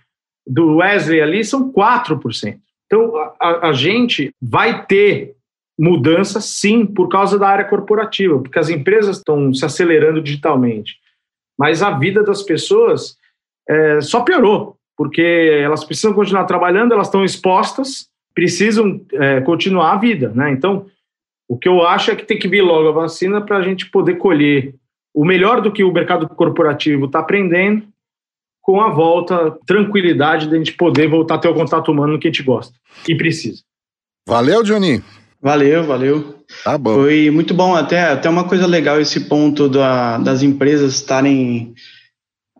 [0.47, 2.59] do Wesley ali são 4%.
[2.87, 5.35] Então, a, a gente vai ter
[5.79, 10.97] mudança, sim, por causa da área corporativa, porque as empresas estão se acelerando digitalmente.
[11.59, 13.16] Mas a vida das pessoas
[13.68, 15.23] é, só piorou, porque
[15.62, 20.31] elas precisam continuar trabalhando, elas estão expostas, precisam é, continuar a vida.
[20.35, 20.51] Né?
[20.51, 20.87] Então,
[21.49, 23.90] o que eu acho é que tem que vir logo a vacina para a gente
[23.90, 24.75] poder colher
[25.12, 27.87] o melhor do que o mercado corporativo está aprendendo
[28.64, 32.27] com a volta, tranquilidade de a gente poder voltar a ter o contato humano que
[32.27, 32.74] a gente gosta
[33.07, 33.61] e precisa.
[34.27, 35.03] Valeu, Johnny.
[35.40, 36.37] Valeu, valeu.
[36.64, 36.94] Tá bom.
[36.94, 41.74] Foi muito bom, até, até uma coisa legal esse ponto da, das empresas estarem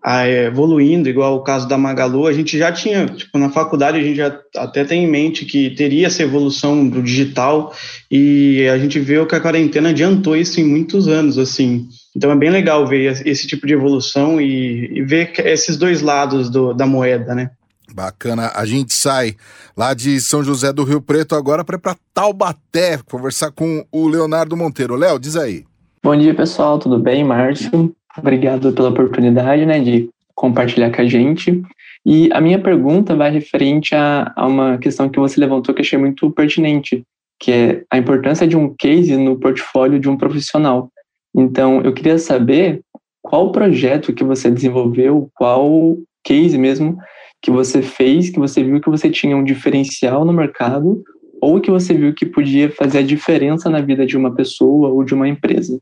[0.05, 4.03] ah, evoluindo, igual o caso da Magalu, a gente já tinha, tipo, na faculdade a
[4.03, 7.75] gente já até tem em mente que teria essa evolução do digital
[8.11, 11.89] e a gente vê que a quarentena adiantou isso em muitos anos, assim.
[12.17, 16.49] Então é bem legal ver esse tipo de evolução e, e ver esses dois lados
[16.49, 17.51] do, da moeda, né?
[17.93, 18.51] Bacana.
[18.55, 19.37] A gente sai
[19.77, 24.09] lá de São José do Rio Preto agora para ir para Taubaté conversar com o
[24.09, 24.97] Leonardo Monteiro.
[24.97, 25.65] Léo, diz aí.
[26.03, 26.79] Bom dia, pessoal.
[26.79, 27.95] Tudo bem, Márcio?
[28.17, 31.63] Obrigado pela oportunidade, né, de compartilhar com a gente.
[32.07, 35.99] E a minha pergunta vai referente a, a uma questão que você levantou que achei
[35.99, 37.03] muito pertinente,
[37.41, 40.91] que é a importância de um case no portfólio de um profissional.
[41.35, 42.81] Então, eu queria saber
[43.23, 46.99] qual projeto que você desenvolveu, qual case mesmo
[47.43, 51.03] que você fez, que você viu que você tinha um diferencial no mercado
[51.41, 55.05] ou que você viu que podia fazer a diferença na vida de uma pessoa ou
[55.05, 55.79] de uma empresa.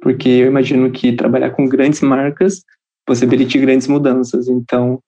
[0.00, 2.62] Porque eu imagino que trabalhar com grandes marcas
[3.04, 4.48] possibilite grandes mudanças.
[4.48, 5.00] Então,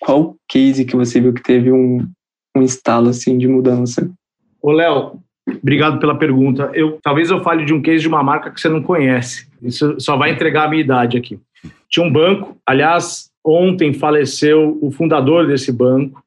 [0.00, 2.06] qual case que você viu que teve um,
[2.56, 4.10] um estalo assim de mudança?
[4.62, 6.70] Ô, Léo, Obrigado pela pergunta.
[6.74, 9.48] Eu talvez eu fale de um case de uma marca que você não conhece.
[9.62, 11.38] Isso só vai entregar a minha idade aqui.
[11.88, 16.22] Tinha um banco, aliás, ontem faleceu o fundador desse banco,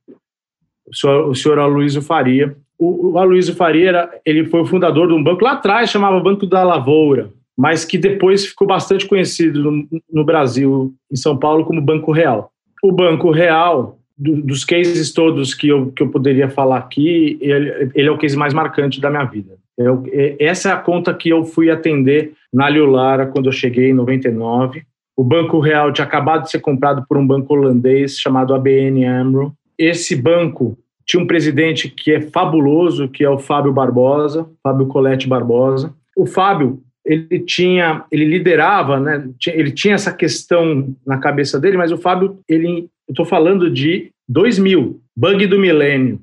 [0.88, 2.56] o senhor, o senhor Aloysio Faria.
[2.78, 6.20] O, o Aloysio Faria era, ele foi o fundador de um banco lá atrás chamava
[6.22, 11.66] Banco da Lavoura, mas que depois ficou bastante conhecido no, no Brasil, em São Paulo,
[11.66, 12.52] como Banco Real.
[12.82, 17.92] O Banco Real do, dos cases todos que eu, que eu poderia falar aqui, ele,
[17.96, 19.58] ele é o case mais marcante da minha vida.
[19.78, 23.92] Eu, é, essa é a conta que eu fui atender na Lara quando eu cheguei
[23.92, 24.84] em 99.
[25.16, 29.54] O Banco Real tinha acabado de ser comprado por um banco holandês chamado ABN AMRO.
[29.78, 35.28] Esse banco tinha um presidente que é fabuloso, que é o Fábio Barbosa, Fábio Colette
[35.28, 35.94] Barbosa.
[36.16, 39.28] O Fábio, ele tinha, ele liderava, né?
[39.48, 44.12] Ele tinha essa questão na cabeça dele, mas o Fábio, ele, eu estou falando de
[44.28, 46.20] 2000, bug do milênio.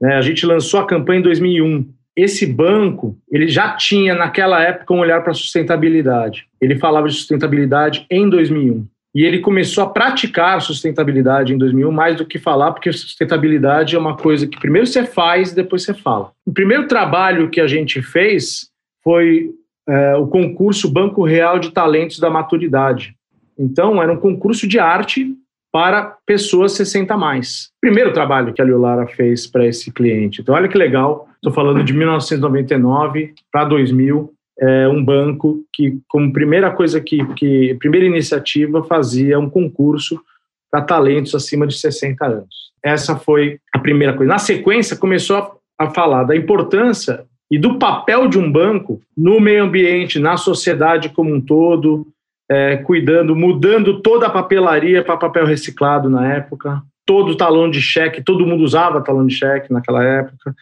[0.00, 0.16] Né?
[0.16, 1.86] A gente lançou a campanha em 2001.
[2.16, 6.46] Esse banco, ele já tinha naquela época um olhar para sustentabilidade.
[6.58, 8.86] Ele falava de sustentabilidade em 2001.
[9.14, 13.98] E ele começou a praticar sustentabilidade em 2001 mais do que falar, porque sustentabilidade é
[13.98, 16.32] uma coisa que primeiro você faz, depois você fala.
[16.46, 18.70] O primeiro trabalho que a gente fez
[19.02, 19.50] foi
[19.86, 23.14] é, o concurso Banco Real de Talentos da Maturidade.
[23.58, 25.36] Então, era um concurso de arte
[25.72, 27.70] para pessoas 60 mais.
[27.80, 30.40] Primeiro trabalho que a Lara fez para esse cliente.
[30.40, 31.28] Então, olha que legal.
[31.36, 37.74] Estou falando de 1999 para 2000 é, um banco que, como primeira coisa que, que,
[37.78, 40.20] primeira iniciativa, fazia um concurso
[40.70, 42.70] para talentos acima de 60 anos.
[42.82, 44.30] Essa foi a primeira coisa.
[44.30, 49.40] Na sequência, começou a, a falar da importância e do papel de um banco no
[49.40, 52.06] meio ambiente, na sociedade como um todo,
[52.50, 58.22] é, cuidando, mudando toda a papelaria para papel reciclado na época, todo talão de cheque,
[58.22, 60.54] todo mundo usava talão de cheque naquela época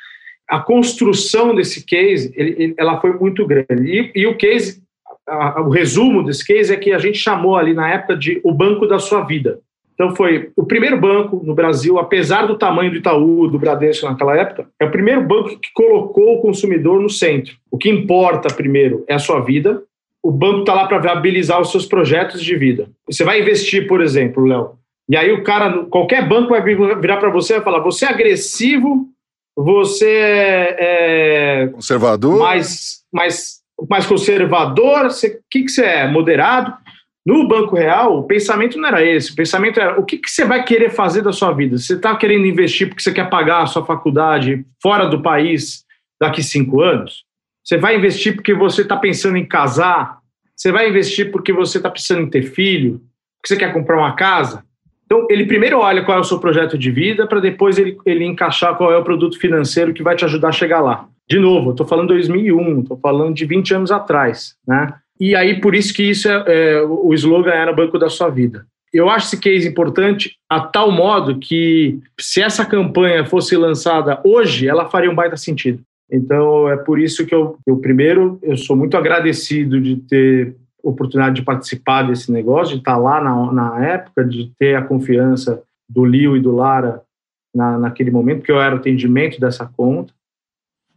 [0.48, 3.70] a construção desse case, ele, ele, ela foi muito grande.
[3.70, 4.83] E, e o case,
[5.29, 8.40] a, a, o resumo desse case é que a gente chamou ali na época de
[8.42, 9.61] o banco da sua vida.
[9.92, 14.37] Então foi o primeiro banco no Brasil, apesar do tamanho do Itaú, do Bradesco naquela
[14.37, 17.55] época, é o primeiro banco que colocou o consumidor no centro.
[17.70, 19.83] O que importa primeiro é a sua vida.
[20.22, 22.90] O banco está lá para viabilizar os seus projetos de vida.
[23.07, 24.72] Você vai investir, por exemplo, Léo,
[25.09, 29.09] e aí o cara, qualquer banco vai virar para você e falar: você é agressivo
[29.61, 30.76] você é,
[31.64, 35.11] é conservador, mais, mais, mais conservador, o
[35.50, 36.07] que, que você é?
[36.09, 36.72] Moderado?
[37.26, 39.33] No Banco Real, o pensamento não era esse.
[39.33, 41.76] O pensamento era o que, que você vai querer fazer da sua vida?
[41.76, 45.85] Você está querendo investir porque você quer pagar a sua faculdade fora do país
[46.20, 47.24] daqui cinco anos?
[47.68, 50.20] Você vai investir porque você está pensando em casar?
[50.57, 53.02] Você vai investir porque você está pensando em ter filho?
[53.37, 54.64] Porque você quer comprar uma casa?
[55.04, 58.24] Então, ele primeiro olha qual é o seu projeto de vida, para depois ele, ele
[58.24, 61.09] encaixar qual é o produto financeiro que vai te ajudar a chegar lá.
[61.28, 64.94] De novo, estou falando 2001, estou falando de 20 anos atrás, né?
[65.20, 68.64] E aí, por isso que isso é, é, o slogan era Banco da Sua Vida.
[68.94, 74.66] Eu acho esse case importante a tal modo que, se essa campanha fosse lançada hoje,
[74.66, 75.83] ela faria um baita sentido.
[76.11, 81.37] Então, é por isso que eu, eu primeiro, eu sou muito agradecido de ter oportunidade
[81.37, 86.05] de participar desse negócio, de estar lá na, na época, de ter a confiança do
[86.05, 87.03] Lio e do Lara
[87.55, 90.12] na, naquele momento, porque eu era o atendimento dessa conta,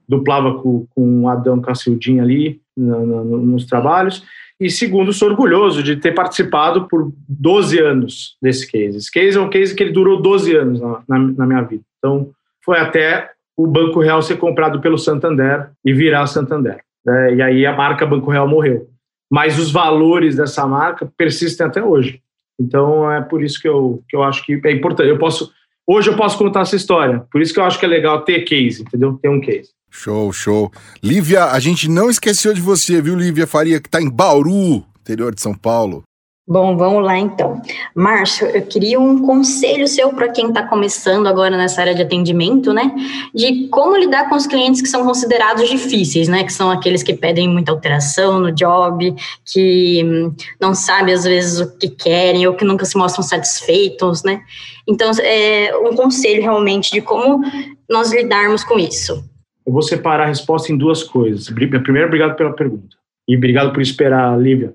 [0.07, 4.23] duplava com, com o Adão Cacildin ali no, no, nos trabalhos,
[4.59, 8.97] e segundo, sou orgulhoso de ter participado por 12 anos desse case.
[8.97, 11.81] Esse case é um case que ele durou 12 anos na, na, na minha vida.
[11.97, 12.29] Então,
[12.63, 16.79] foi até o Banco Real ser comprado pelo Santander e virar Santander.
[17.07, 18.91] É, e aí a marca Banco Real morreu
[19.31, 22.21] mas os valores dessa marca persistem até hoje.
[22.59, 25.07] Então é por isso que eu, que eu acho que é importante.
[25.07, 25.49] Eu posso
[25.87, 27.25] hoje eu posso contar essa história.
[27.31, 29.17] Por isso que eu acho que é legal ter case, entendeu?
[29.21, 29.69] Ter um case.
[29.89, 30.71] Show, show.
[31.01, 35.33] Lívia, a gente não esqueceu de você, viu, Lívia Faria, que está em Bauru, interior
[35.33, 36.03] de São Paulo.
[36.51, 37.61] Bom, vamos lá então.
[37.95, 42.73] Márcio, eu queria um conselho seu para quem está começando agora nessa área de atendimento,
[42.73, 42.93] né?
[43.33, 46.43] De como lidar com os clientes que são considerados difíceis, né?
[46.43, 51.61] Que são aqueles que pedem muita alteração no job, que hum, não sabem às vezes
[51.61, 54.41] o que querem ou que nunca se mostram satisfeitos, né?
[54.85, 57.45] Então, é um conselho realmente de como
[57.89, 59.23] nós lidarmos com isso.
[59.65, 61.49] Eu vou separar a resposta em duas coisas.
[61.49, 62.97] Primeiro, obrigado pela pergunta.
[63.25, 64.73] E obrigado por esperar, Lívia.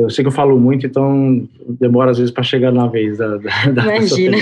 [0.00, 3.36] Eu sei que eu falo muito, então demora às vezes para chegar na vez da.
[3.36, 3.50] da
[3.96, 4.36] Imagina.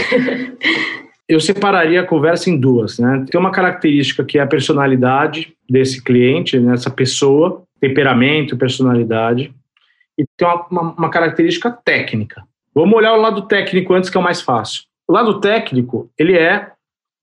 [1.29, 3.25] eu separaria a conversa em duas, né?
[3.31, 6.97] Tem uma característica que é a personalidade desse cliente, nessa né?
[6.97, 9.53] pessoa, temperamento, personalidade,
[10.17, 12.43] e tem uma, uma, uma, característica técnica.
[12.75, 14.85] Vamos olhar o lado técnico antes, que é o mais fácil.
[15.07, 16.71] O lado técnico, ele é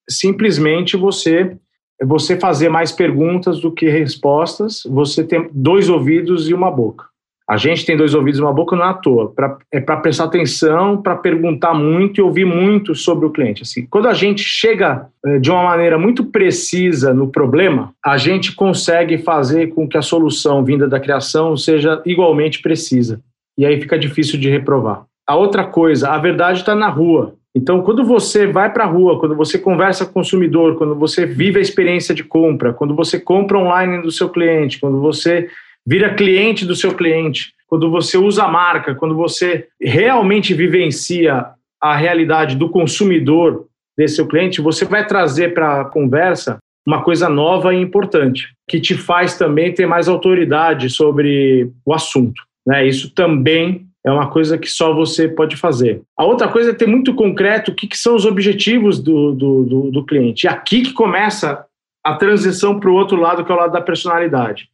[0.10, 1.58] simplesmente você
[2.04, 7.06] você fazer mais perguntas do que respostas, você tem dois ouvidos e uma boca.
[7.48, 9.98] A gente tem dois ouvidos e uma boca não é à toa, pra, é para
[9.98, 13.62] prestar atenção, para perguntar muito e ouvir muito sobre o cliente.
[13.62, 18.56] Assim, quando a gente chega é, de uma maneira muito precisa no problema, a gente
[18.56, 23.22] consegue fazer com que a solução vinda da criação seja igualmente precisa.
[23.56, 25.04] E aí fica difícil de reprovar.
[25.28, 27.36] A outra coisa, a verdade está na rua.
[27.56, 31.26] Então, quando você vai para a rua, quando você conversa com o consumidor, quando você
[31.26, 35.48] vive a experiência de compra, quando você compra online do seu cliente, quando você
[35.86, 41.46] vira cliente do seu cliente, quando você usa a marca, quando você realmente vivencia
[41.82, 43.66] a realidade do consumidor
[43.98, 48.80] desse seu cliente, você vai trazer para a conversa uma coisa nova e importante, que
[48.80, 52.42] te faz também ter mais autoridade sobre o assunto.
[52.66, 52.88] Né?
[52.88, 56.02] Isso também é uma coisa que só você pode fazer.
[56.16, 59.64] A outra coisa é ter muito concreto o que, que são os objetivos do, do,
[59.64, 60.46] do, do cliente.
[60.46, 61.66] E aqui que começa
[62.04, 64.70] a transição para o outro lado, que é o lado da personalidade.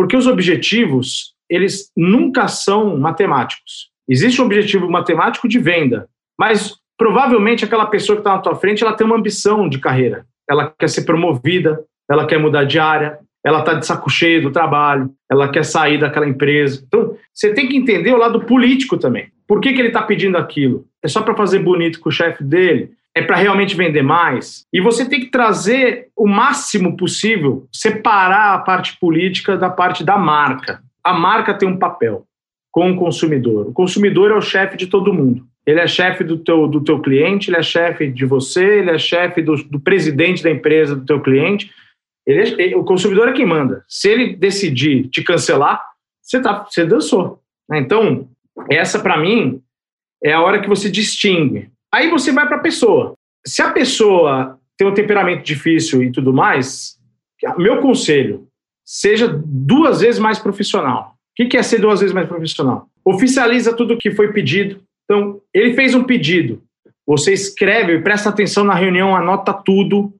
[0.00, 3.90] Porque os objetivos, eles nunca são matemáticos.
[4.08, 6.08] Existe um objetivo matemático de venda,
[6.40, 10.24] mas provavelmente aquela pessoa que está na tua frente, ela tem uma ambição de carreira.
[10.48, 14.50] Ela quer ser promovida, ela quer mudar de área, ela está de saco cheio do
[14.50, 16.82] trabalho, ela quer sair daquela empresa.
[16.86, 19.28] Então, você tem que entender o lado político também.
[19.46, 20.86] Por que, que ele está pedindo aquilo?
[21.04, 22.92] É só para fazer bonito com o chefe dele?
[23.16, 24.64] É para realmente vender mais?
[24.72, 30.16] E você tem que trazer o máximo possível, separar a parte política da parte da
[30.16, 30.80] marca.
[31.02, 32.24] A marca tem um papel
[32.70, 33.68] com o consumidor.
[33.68, 35.44] O consumidor é o chefe de todo mundo.
[35.66, 38.98] Ele é chefe do teu, do teu cliente, ele é chefe de você, ele é
[38.98, 41.70] chefe do, do presidente da empresa do teu cliente.
[42.26, 43.84] Ele é, o consumidor é quem manda.
[43.88, 45.84] Se ele decidir te cancelar,
[46.22, 47.40] você, tá, você dançou.
[47.68, 47.78] Né?
[47.78, 48.28] Então,
[48.70, 49.60] essa para mim
[50.22, 51.70] é a hora que você distingue.
[51.92, 53.14] Aí você vai para a pessoa.
[53.46, 56.98] Se a pessoa tem um temperamento difícil e tudo mais,
[57.58, 58.46] meu conselho,
[58.84, 61.14] seja duas vezes mais profissional.
[61.38, 62.86] O que é ser duas vezes mais profissional?
[63.04, 64.82] Oficializa tudo o que foi pedido.
[65.04, 66.62] Então, ele fez um pedido.
[67.06, 70.14] Você escreve, presta atenção na reunião, anota tudo,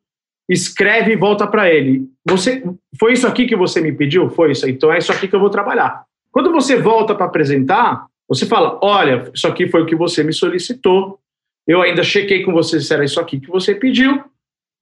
[0.48, 2.08] escreve e volta para ele.
[2.26, 2.64] Você
[2.98, 4.28] foi isso aqui que você me pediu?
[4.30, 4.68] Foi isso.
[4.68, 6.02] Então é isso aqui que eu vou trabalhar.
[6.32, 10.32] Quando você volta para apresentar, você fala: "Olha, isso aqui foi o que você me
[10.32, 11.19] solicitou.
[11.70, 14.24] Eu ainda chequei com você se era isso aqui que você pediu.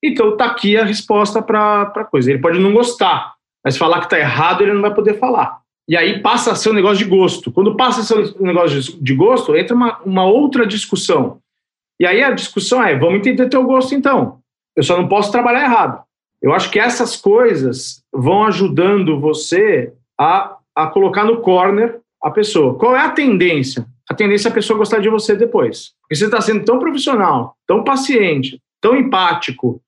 [0.03, 2.30] Então tá aqui a resposta para a coisa.
[2.30, 5.61] Ele pode não gostar, mas falar que tá errado ele não vai poder falar.
[5.86, 7.53] E aí passa a ser um negócio de gosto.
[7.53, 11.41] Quando passa a ser um negócio de gosto, entra uma, uma outra discussão.
[12.01, 14.39] E aí a discussão é: vamos entender teu gosto então.
[14.74, 16.03] Eu só não posso trabalhar errado.
[16.41, 22.78] Eu acho que essas coisas vão ajudando você a, a colocar no corner a pessoa.
[22.78, 23.84] Qual é a tendência?
[24.09, 25.97] A tendência é a pessoa gostar de você depois.
[26.09, 29.82] Porque você está sendo tão profissional, tão paciente, tão empático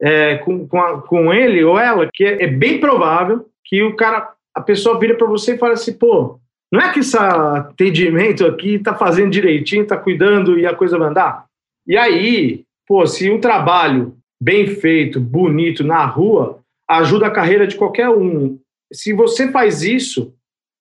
[0.00, 3.96] é, com, com, a, com, ele ou ela, que é, é, bem provável que o
[3.96, 6.38] cara, a pessoa vira para você e fala assim, pô,
[6.70, 11.08] não é que esse atendimento aqui está fazendo direitinho, está cuidando e a coisa vai
[11.08, 11.46] andar?
[11.86, 17.74] E aí, pô, se o trabalho bem feito, bonito na rua, ajuda a carreira de
[17.74, 18.58] qualquer um.
[18.92, 20.32] Se você faz isso,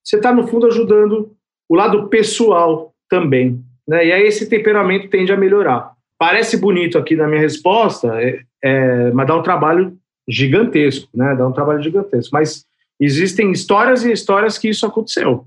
[0.04, 1.36] você está, no fundo, ajudando
[1.68, 3.64] o lado pessoal também.
[3.88, 4.08] Né?
[4.08, 5.92] E aí esse temperamento tende a melhorar.
[6.18, 11.36] Parece bonito aqui na minha resposta, é, é, mas dá um trabalho gigantesco, né?
[11.36, 12.34] Dá um trabalho gigantesco.
[12.34, 12.66] Mas
[13.00, 15.46] existem histórias e histórias que isso aconteceu.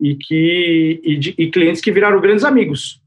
[0.00, 3.01] E que e, de, e clientes que viraram grandes amigos.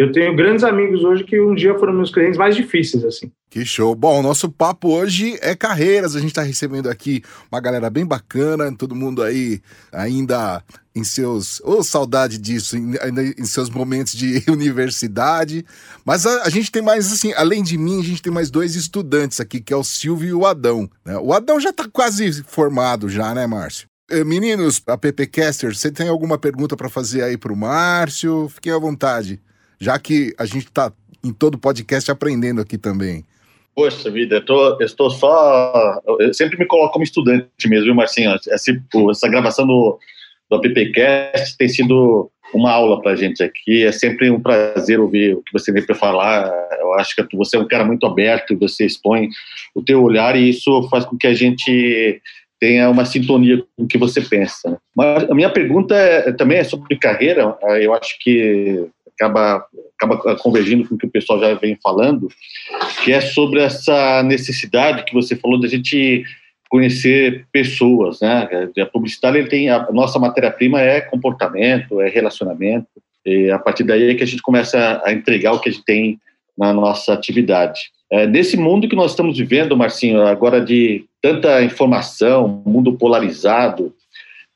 [0.00, 3.30] Eu tenho grandes amigos hoje que um dia foram meus clientes mais difíceis, assim.
[3.50, 3.94] Que show.
[3.94, 6.16] Bom, o nosso papo hoje é carreiras.
[6.16, 7.22] A gente está recebendo aqui
[7.52, 9.60] uma galera bem bacana, todo mundo aí
[9.92, 10.64] ainda
[10.96, 11.60] em seus.
[11.60, 15.66] Ô, oh, saudade disso, ainda em seus momentos de universidade.
[16.02, 18.76] Mas a, a, gente tem mais, assim, além de mim, a gente tem mais dois
[18.76, 20.88] estudantes aqui, que é o Silvio e o Adão.
[21.04, 21.18] Né?
[21.18, 23.86] O Adão já está quase formado, já, né, Márcio?
[24.10, 28.48] Eh, meninos, a PPcaster, você tem alguma pergunta para fazer aí para o Márcio?
[28.48, 29.38] Fiquem à vontade
[29.80, 30.92] já que a gente está
[31.24, 33.24] em todo podcast aprendendo aqui também.
[33.74, 36.00] Poxa vida, eu, tô, eu estou só.
[36.18, 38.32] Eu sempre me coloco como estudante mesmo, viu, Marcinho?
[38.50, 38.72] Essa,
[39.10, 39.98] essa gravação do,
[40.50, 43.84] do AppCast tem sido uma aula para a gente aqui.
[43.84, 46.52] É sempre um prazer ouvir o que você vem para falar.
[46.80, 49.28] Eu acho que você é um cara muito aberto, você expõe
[49.74, 52.20] o teu olhar e isso faz com que a gente
[52.58, 54.78] tenha uma sintonia com o que você pensa.
[54.94, 57.56] Mas a minha pergunta é, também é sobre carreira.
[57.80, 58.86] Eu acho que
[59.20, 59.66] acaba,
[59.98, 62.28] acaba convergindo com o que o pessoal já vem falando,
[63.04, 66.24] que é sobre essa necessidade que você falou da gente
[66.70, 68.48] conhecer pessoas, né?
[68.80, 72.86] A publicidade ele tem a nossa matéria-prima é comportamento, é relacionamento.
[73.26, 75.84] E a partir daí é que a gente começa a entregar o que a gente
[75.84, 76.18] tem
[76.56, 77.90] na nossa atividade.
[78.10, 83.92] É, nesse mundo que nós estamos vivendo, Marcinho, agora de tanta informação, mundo polarizado,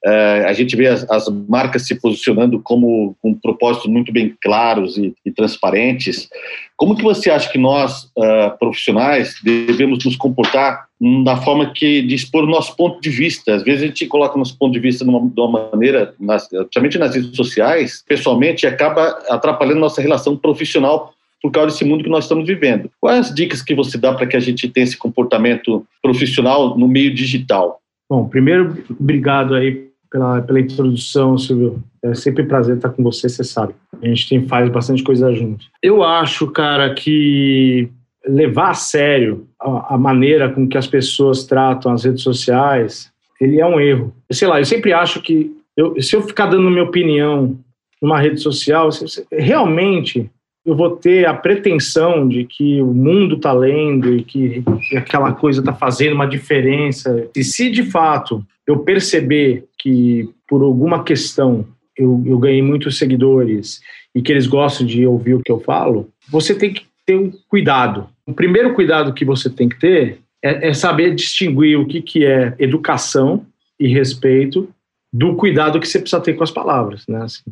[0.04, 5.14] a gente vê as, as, marcas se posicionando como com propósitos muito bem claros e,
[5.24, 6.28] e transparentes.
[6.76, 10.86] Como que você acha que nós, uh, profissionais, devemos nos comportar
[11.24, 13.54] da forma que de expor o nosso ponto de vista?
[13.54, 16.48] Às vezes a gente coloca nosso ponto de vista de uma, de uma maneira, nas,
[16.48, 22.10] principalmente nas redes sociais, pessoalmente, acaba atrapalhando nossa relação profissional por causa desse mundo que
[22.10, 22.90] nós estamos vivendo.
[23.00, 26.88] Quais as dicas que você dá para que a gente tenha esse comportamento profissional no
[26.88, 27.80] meio digital?
[28.08, 31.82] Bom, primeiro, obrigado aí pela, pela introdução, Silvio.
[32.00, 33.74] É sempre um prazer estar com você, você sabe.
[34.00, 35.66] A gente tem, faz bastante coisa junto.
[35.82, 37.88] Eu acho, cara, que
[38.24, 43.10] levar a sério a, a, maneira com que as pessoas tratam as redes sociais,
[43.40, 44.14] ele é um erro.
[44.30, 47.58] Sei lá, eu sempre acho que eu, se eu ficar dando minha opinião
[48.00, 48.90] numa rede social,
[49.32, 50.30] realmente
[50.64, 55.32] eu vou ter a pretensão de que o mundo está lendo e que, que aquela
[55.32, 57.28] coisa está fazendo uma diferença.
[57.36, 63.80] E se de fato eu perceber que por alguma questão eu, eu ganhei muitos seguidores
[64.14, 67.30] e que eles gostam de ouvir o que eu falo, você tem que ter um
[67.48, 68.08] cuidado.
[68.26, 72.24] O primeiro cuidado que você tem que ter é, é saber distinguir o que, que
[72.24, 73.44] é educação
[73.78, 74.68] e respeito
[75.12, 77.04] do cuidado que você precisa ter com as palavras.
[77.06, 77.22] Né?
[77.22, 77.42] Assim,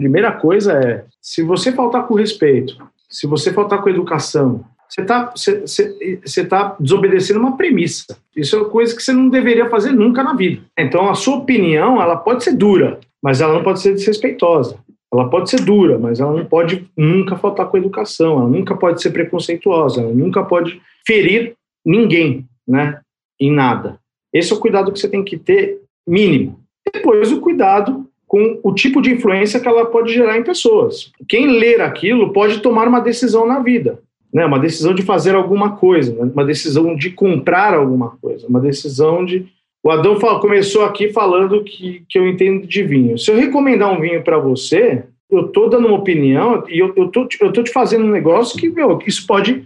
[0.00, 2.74] primeira coisa é, se você faltar com respeito,
[3.08, 8.16] se você faltar com educação, você está você, tá desobedecendo uma premissa.
[8.34, 10.62] Isso é uma coisa que você não deveria fazer nunca na vida.
[10.76, 14.78] Então, a sua opinião, ela pode ser dura, mas ela não pode ser desrespeitosa.
[15.12, 19.02] Ela pode ser dura, mas ela não pode nunca faltar com educação, ela nunca pode
[19.02, 23.00] ser preconceituosa, ela nunca pode ferir ninguém, né?
[23.38, 23.98] Em nada.
[24.32, 26.58] Esse é o cuidado que você tem que ter mínimo.
[26.92, 31.10] Depois, o cuidado com o tipo de influência que ela pode gerar em pessoas.
[31.28, 33.98] Quem ler aquilo pode tomar uma decisão na vida,
[34.32, 34.46] né?
[34.46, 39.48] Uma decisão de fazer alguma coisa, uma decisão de comprar alguma coisa, uma decisão de
[39.82, 43.18] o Adão começou aqui falando que, que eu entendo de vinho.
[43.18, 47.08] Se eu recomendar um vinho para você, eu estou dando uma opinião e eu, eu,
[47.08, 49.64] tô, eu tô te fazendo um negócio que, meu, isso pode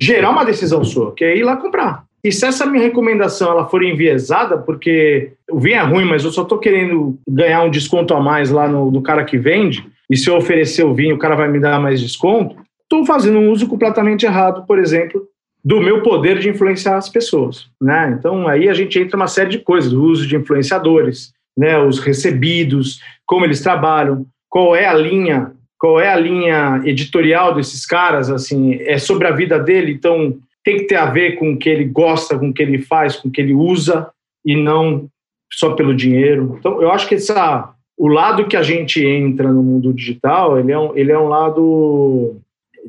[0.00, 2.07] gerar uma decisão sua, que é ir lá comprar.
[2.28, 6.30] E se essa minha recomendação ela for enviesada, porque o vinho é ruim, mas eu
[6.30, 10.28] só estou querendo ganhar um desconto a mais lá no, cara que vende, e se
[10.28, 13.66] eu oferecer o vinho, o cara vai me dar mais desconto, estou fazendo um uso
[13.66, 15.26] completamente errado, por exemplo,
[15.64, 18.14] do meu poder de influenciar as pessoas, né?
[18.18, 21.98] Então aí a gente entra uma série de coisas, o uso de influenciadores, né, os
[21.98, 28.30] recebidos, como eles trabalham, qual é a linha, qual é a linha editorial desses caras,
[28.30, 30.36] assim, é sobre a vida dele, então
[30.68, 33.16] tem que ter a ver com o que ele gosta, com o que ele faz,
[33.16, 34.10] com o que ele usa
[34.44, 35.08] e não
[35.50, 36.56] só pelo dinheiro.
[36.58, 40.70] Então eu acho que essa o lado que a gente entra no mundo digital, ele
[40.70, 42.36] é um, ele é um lado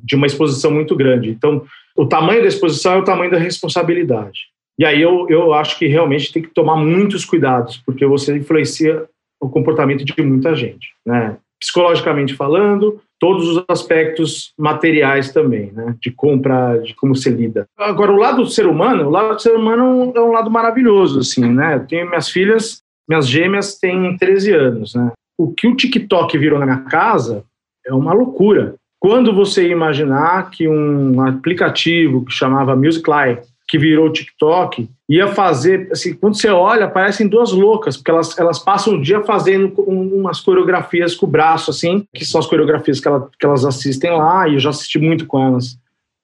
[0.04, 1.30] de uma exposição muito grande.
[1.30, 1.64] Então,
[1.96, 4.42] o tamanho da exposição é o tamanho da responsabilidade.
[4.78, 9.06] E aí eu, eu acho que realmente tem que tomar muitos cuidados, porque você influencia
[9.42, 11.38] o comportamento de muita gente, né?
[11.60, 15.96] Psicologicamente falando, todos os aspectos materiais também, né?
[16.02, 17.66] De compra, de como se lida.
[17.78, 21.20] Agora, o lado do ser humano, o lado do ser humano é um lado maravilhoso,
[21.20, 21.76] assim, né?
[21.76, 25.12] Eu tenho minhas filhas, minhas gêmeas têm 13 anos, né?
[25.38, 27.44] O que o TikTok virou na minha casa
[27.86, 28.76] é uma loucura.
[29.00, 33.40] Quando você imaginar que um aplicativo que chamava Musically,
[33.70, 38.58] que virou TikTok, ia fazer, assim, quando você olha, parecem duas loucas, porque elas, elas
[38.58, 43.08] passam o dia fazendo umas coreografias com o braço, assim, que são as coreografias que,
[43.08, 45.78] ela, que elas assistem lá, e eu já assisti muito com elas.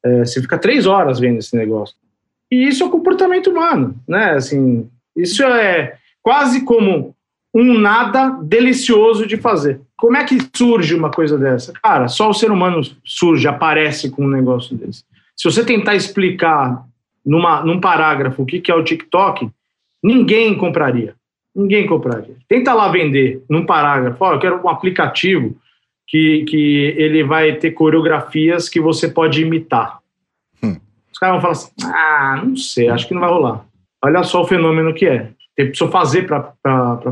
[0.04, 1.96] É, você fica três horas vendo esse negócio.
[2.52, 4.32] E isso é o comportamento humano, né?
[4.32, 7.16] Assim, isso é quase como
[7.54, 9.82] um nada delicioso de fazer.
[9.96, 11.74] Como é que surge uma coisa dessa?
[11.74, 15.04] Cara, só o ser humano surge, aparece com um negócio desse.
[15.36, 16.84] Se você tentar explicar
[17.26, 19.50] numa, num parágrafo o que, que é o TikTok,
[20.04, 21.16] ninguém compraria.
[21.56, 22.36] Ninguém compraria.
[22.48, 25.56] Tenta lá vender num parágrafo, oh, eu quero um aplicativo
[26.08, 30.00] que, que ele vai ter coreografias que você pode imitar.
[30.62, 30.78] Hum.
[31.12, 33.66] Os caras vão falar assim, ah, não sei, acho que não vai rolar.
[34.04, 35.32] Olha só o fenômeno que é.
[35.56, 36.54] Tem que fazer para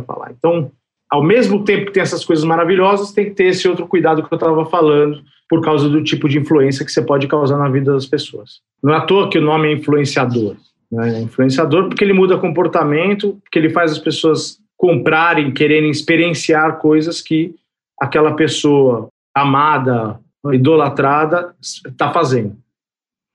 [0.05, 0.31] falar.
[0.37, 0.69] Então,
[1.13, 4.33] ao mesmo tempo que tem essas coisas maravilhosas, tem que ter esse outro cuidado que
[4.33, 7.93] eu estava falando, por causa do tipo de influência que você pode causar na vida
[7.93, 8.61] das pessoas.
[8.81, 10.55] Não é à toa que o nome é influenciador.
[10.91, 11.21] Né?
[11.21, 17.53] Influenciador porque ele muda comportamento, porque ele faz as pessoas comprarem, quererem experienciar coisas que
[18.01, 20.19] aquela pessoa amada,
[20.51, 22.55] idolatrada, está fazendo.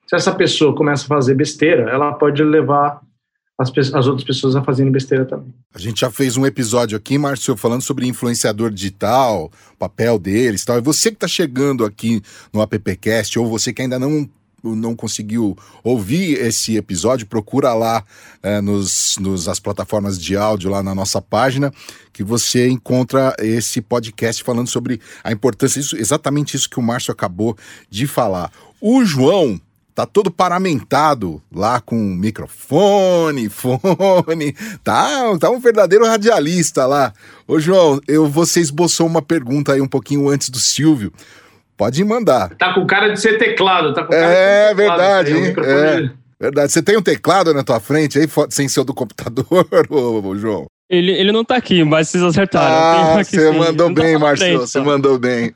[0.08, 3.00] Se essa pessoa começa a fazer besteira, ela pode levar
[3.58, 5.52] as, as, outras pessoas a fazerem besteira também.
[5.74, 10.66] A gente já fez um episódio aqui, Márcio, falando sobre influenciador digital, papel deles e
[10.66, 10.78] tal.
[10.78, 14.28] E você que está chegando aqui no AppCast, ou você que ainda não
[14.64, 18.04] não conseguiu ouvir esse episódio, procura lá
[18.42, 21.72] é, nos, nos as plataformas de áudio lá na nossa página,
[22.12, 27.12] que você encontra esse podcast falando sobre a importância, isso, exatamente isso que o Márcio
[27.12, 27.56] acabou
[27.88, 28.50] de falar.
[28.80, 29.60] O João
[29.98, 37.12] tá todo paramentado lá com microfone, fone, tá, tá um verdadeiro radialista lá.
[37.48, 41.12] Ô João, eu, você esboçou uma pergunta aí um pouquinho antes do Silvio.
[41.76, 42.54] Pode mandar.
[42.54, 45.54] Tá com cara de ser teclado, tá com cara é, de ser verdade, hein?
[45.64, 46.70] É, verdade.
[46.70, 50.66] Você tem um teclado na tua frente aí, sem ser o do computador, ô, João?
[50.88, 53.18] Ele, ele não tá aqui, mas vocês acertaram.
[53.18, 54.60] Ah, você mandou bem, Marcelo.
[54.60, 55.52] Você mandou bem.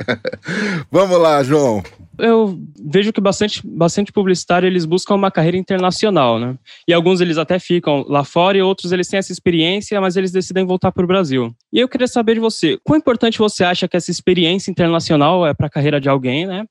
[0.90, 1.80] Vamos lá, João.
[2.18, 6.56] Eu vejo que bastante, bastante publicitário eles buscam uma carreira internacional, né?
[6.86, 10.30] E alguns eles até ficam lá fora e outros eles têm essa experiência, mas eles
[10.30, 11.54] decidem voltar para o Brasil.
[11.72, 15.54] E eu queria saber de você, quão importante você acha que essa experiência internacional é
[15.54, 16.64] para a carreira de alguém, né?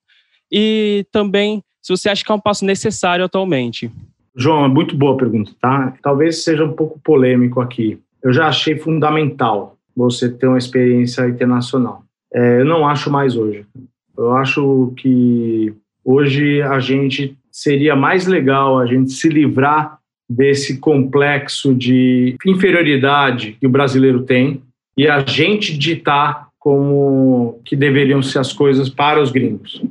[0.51, 3.91] E também se você acha que é um passo necessário atualmente.
[4.35, 5.93] João, é muito boa pergunta, tá?
[6.01, 7.99] Talvez seja um pouco polêmico aqui.
[8.23, 12.03] Eu já achei fundamental você ter uma experiência internacional.
[12.33, 13.65] É, eu não acho mais hoje.
[14.17, 19.99] Eu acho que hoje a gente seria mais legal a gente se livrar
[20.29, 24.61] desse complexo de inferioridade que o brasileiro tem
[24.97, 29.81] e a gente ditar como que deveriam ser as coisas para os gringos.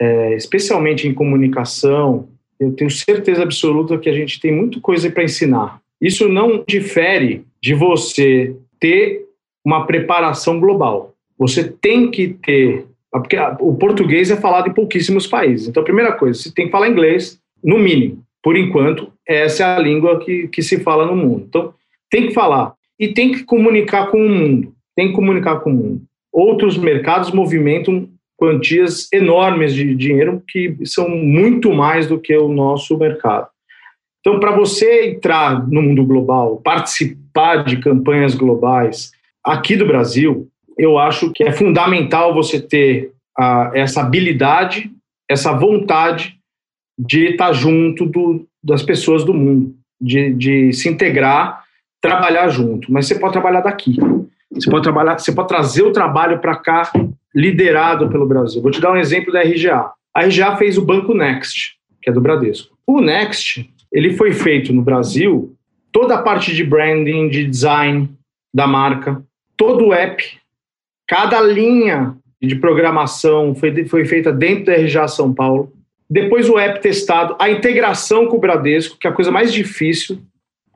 [0.00, 5.22] É, especialmente em comunicação, eu tenho certeza absoluta que a gente tem muita coisa para
[5.22, 5.80] ensinar.
[6.00, 9.24] Isso não difere de você ter
[9.64, 11.14] uma preparação global.
[11.38, 12.86] Você tem que ter.
[13.20, 15.68] Porque o português é falado em pouquíssimos países.
[15.68, 18.24] Então, a primeira coisa, você tem que falar inglês, no mínimo.
[18.42, 21.44] Por enquanto, essa é a língua que, que se fala no mundo.
[21.48, 21.74] Então,
[22.10, 22.74] tem que falar.
[22.98, 24.74] E tem que comunicar com o mundo.
[24.96, 26.02] Tem que comunicar com o mundo.
[26.32, 32.98] Outros mercados movimentam quantias enormes de dinheiro que são muito mais do que o nosso
[32.98, 33.46] mercado.
[34.20, 39.12] Então, para você entrar no mundo global, participar de campanhas globais
[39.44, 40.48] aqui do Brasil,
[40.78, 44.90] eu acho que é fundamental você ter a, essa habilidade,
[45.28, 46.36] essa vontade
[46.98, 51.64] de estar junto do, das pessoas do mundo, de, de se integrar,
[52.00, 52.92] trabalhar junto.
[52.92, 53.96] Mas você pode trabalhar daqui.
[54.52, 56.92] Você pode trabalhar, você pode trazer o trabalho para cá,
[57.34, 58.62] liderado pelo Brasil.
[58.62, 59.90] Vou te dar um exemplo da RGA.
[60.14, 62.76] A RGA fez o Banco Next, que é do Bradesco.
[62.86, 65.56] O Next, ele foi feito no Brasil,
[65.90, 68.08] toda a parte de branding, de design
[68.54, 69.20] da marca,
[69.56, 70.22] todo o app
[71.06, 75.72] Cada linha de programação foi, foi feita dentro da RJ São Paulo.
[76.08, 80.18] Depois o app testado, a integração com o Bradesco, que é a coisa mais difícil,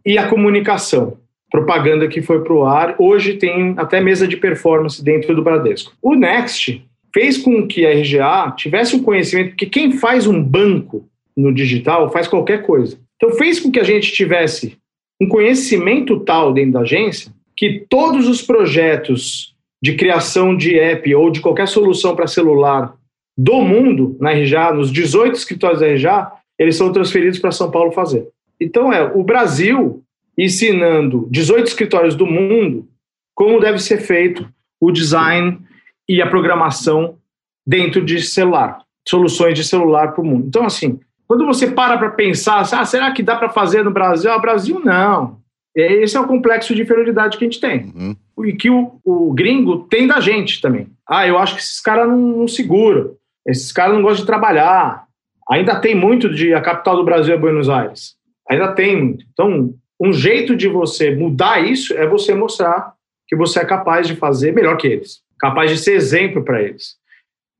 [0.04, 1.18] e a comunicação.
[1.50, 2.94] Propaganda que foi para o ar.
[2.98, 5.92] Hoje tem até mesa de performance dentro do Bradesco.
[6.02, 11.06] O Next fez com que a RGA tivesse um conhecimento, porque quem faz um banco
[11.36, 12.98] no digital faz qualquer coisa.
[13.16, 14.76] Então fez com que a gente tivesse
[15.20, 21.30] um conhecimento tal dentro da agência que todos os projetos de criação de app ou
[21.30, 22.94] de qualquer solução para celular
[23.36, 27.92] do mundo na RJA, nos 18 escritórios da RJA, eles são transferidos para São Paulo
[27.92, 28.26] fazer.
[28.60, 30.02] Então é o Brasil
[30.36, 32.88] ensinando 18 escritórios do mundo
[33.34, 34.48] como deve ser feito
[34.80, 35.60] o design
[36.08, 37.16] e a programação
[37.64, 40.46] dentro de celular, soluções de celular para o mundo.
[40.48, 40.98] Então assim,
[41.28, 44.32] quando você para para pensar, ah, será que dá para fazer no Brasil?
[44.32, 45.37] Ah, Brasil não.
[45.80, 47.92] Esse é o complexo de inferioridade que a gente tem.
[47.94, 48.16] Uhum.
[48.44, 50.88] E que o, o, gringo tem da gente também.
[51.08, 53.14] Ah, eu acho que esses caras não, não seguram.
[53.46, 55.06] Esses caras não gostam de trabalhar.
[55.48, 58.16] Ainda tem muito de a capital do Brasil é Buenos Aires.
[58.50, 59.24] Ainda tem muito.
[59.32, 62.92] Então, um jeito de você mudar isso é você mostrar
[63.28, 65.20] que você é capaz de fazer melhor que eles.
[65.38, 66.96] Capaz de ser exemplo para eles.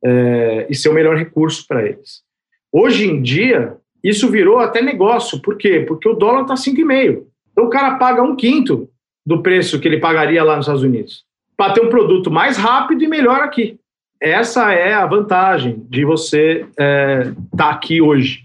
[0.04, 2.22] É, e ser o melhor recurso para eles.
[2.72, 5.40] Hoje em dia, isso virou até negócio.
[5.40, 5.84] Por quê?
[5.86, 7.27] Porque o dólar está 5,5.
[7.58, 8.88] Então o cara paga um quinto
[9.26, 11.24] do preço que ele pagaria lá nos Estados Unidos
[11.56, 13.80] para ter um produto mais rápido e melhor aqui.
[14.22, 18.44] Essa é a vantagem de você estar é, tá aqui hoje.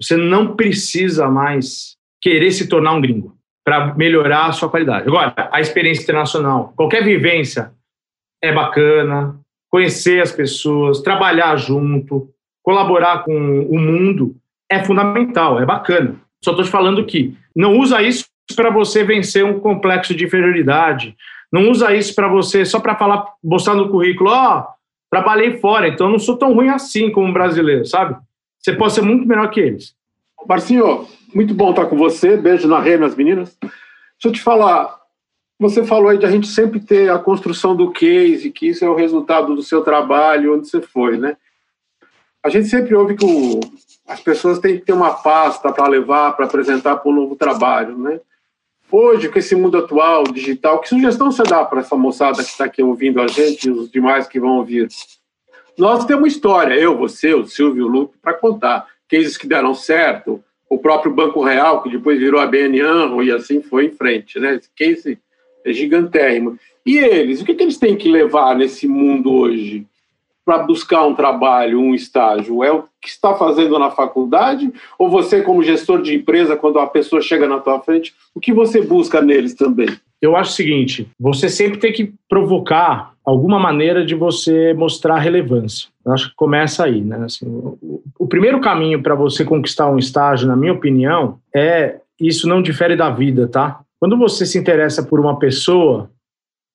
[0.00, 5.06] Você não precisa mais querer se tornar um gringo para melhorar a sua qualidade.
[5.06, 7.70] Agora, a experiência internacional, qualquer vivência
[8.42, 9.38] é bacana,
[9.70, 12.28] conhecer as pessoas, trabalhar junto,
[12.60, 14.34] colaborar com o mundo
[14.68, 16.16] é fundamental, é bacana.
[16.44, 21.16] Só estou te falando que não usa isso para você vencer um complexo de inferioridade.
[21.50, 24.64] Não usa isso para você só para falar, mostrar no currículo, ó, oh,
[25.10, 28.16] trabalhei fora, então não sou tão ruim assim como brasileiro, sabe?
[28.58, 29.94] Você pode ser muito melhor que eles.
[30.48, 32.36] Marcinho, muito bom estar com você.
[32.36, 33.56] Beijo na Rê, minhas meninas.
[33.60, 34.96] Deixa eu te falar,
[35.58, 38.88] você falou aí de a gente sempre ter a construção do case, que isso é
[38.88, 41.36] o resultado do seu trabalho, onde você foi, né?
[42.42, 43.60] A gente sempre ouve que o,
[44.08, 47.96] as pessoas têm que ter uma pasta para levar, para apresentar para um novo trabalho,
[47.96, 48.20] né?
[48.94, 52.66] Hoje, com esse mundo atual, digital, que sugestão você dá para essa moçada que está
[52.66, 54.86] aqui ouvindo a gente e os demais que vão ouvir?
[55.78, 58.86] Nós temos história, eu, você, o Silvio, o Lupe, para contar.
[59.08, 63.32] Cases que deram certo, o próprio Banco Real, que depois virou a BN Anro e
[63.32, 64.38] assim foi em frente.
[64.38, 64.56] Né?
[64.56, 65.18] Esse case
[65.64, 66.58] é gigantérrimo.
[66.84, 69.86] E eles, o que, que eles têm que levar nesse mundo hoje?
[70.44, 72.62] Para buscar um trabalho, um estágio?
[72.64, 74.72] É o que está fazendo na faculdade?
[74.98, 78.52] Ou você, como gestor de empresa, quando a pessoa chega na tua frente, o que
[78.52, 79.88] você busca neles também?
[80.22, 85.88] eu acho o seguinte: você sempre tem que provocar alguma maneira de você mostrar relevância.
[86.06, 87.24] Eu acho que começa aí, né?
[87.24, 92.48] Assim, o, o primeiro caminho para você conquistar um estágio, na minha opinião, é isso
[92.48, 93.80] não difere da vida, tá?
[93.98, 96.08] Quando você se interessa por uma pessoa,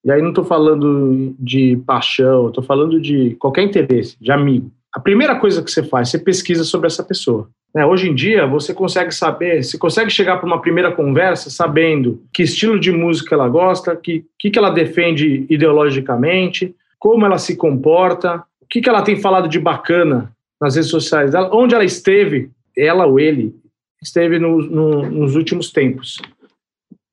[0.08, 4.72] e aí não estou falando de paixão, estou falando de qualquer interesse, de amigo.
[4.90, 7.50] A primeira coisa que você faz, você pesquisa sobre essa pessoa.
[7.74, 7.84] Né?
[7.84, 12.42] Hoje em dia, você consegue saber, você consegue chegar para uma primeira conversa sabendo que
[12.42, 18.42] estilo de música ela gosta, que que, que ela defende ideologicamente, como ela se comporta,
[18.62, 22.50] o que, que ela tem falado de bacana nas redes sociais dela, onde ela esteve,
[22.74, 23.54] ela ou ele,
[24.02, 26.16] esteve no, no, nos últimos tempos.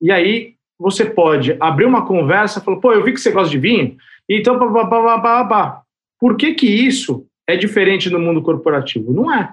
[0.00, 3.58] E aí você pode abrir uma conversa falar, pô, eu vi que você gosta de
[3.58, 3.96] vinho,
[4.28, 4.58] então,
[6.18, 9.12] por que que isso é diferente no mundo corporativo?
[9.12, 9.52] Não é.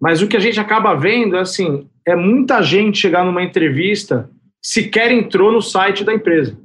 [0.00, 4.30] Mas o que a gente acaba vendo, assim, é muita gente chegar numa entrevista
[4.62, 6.56] sequer entrou no site da empresa.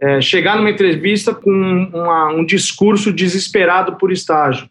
[0.00, 4.68] É, chegar numa entrevista com uma, um discurso desesperado por estágio.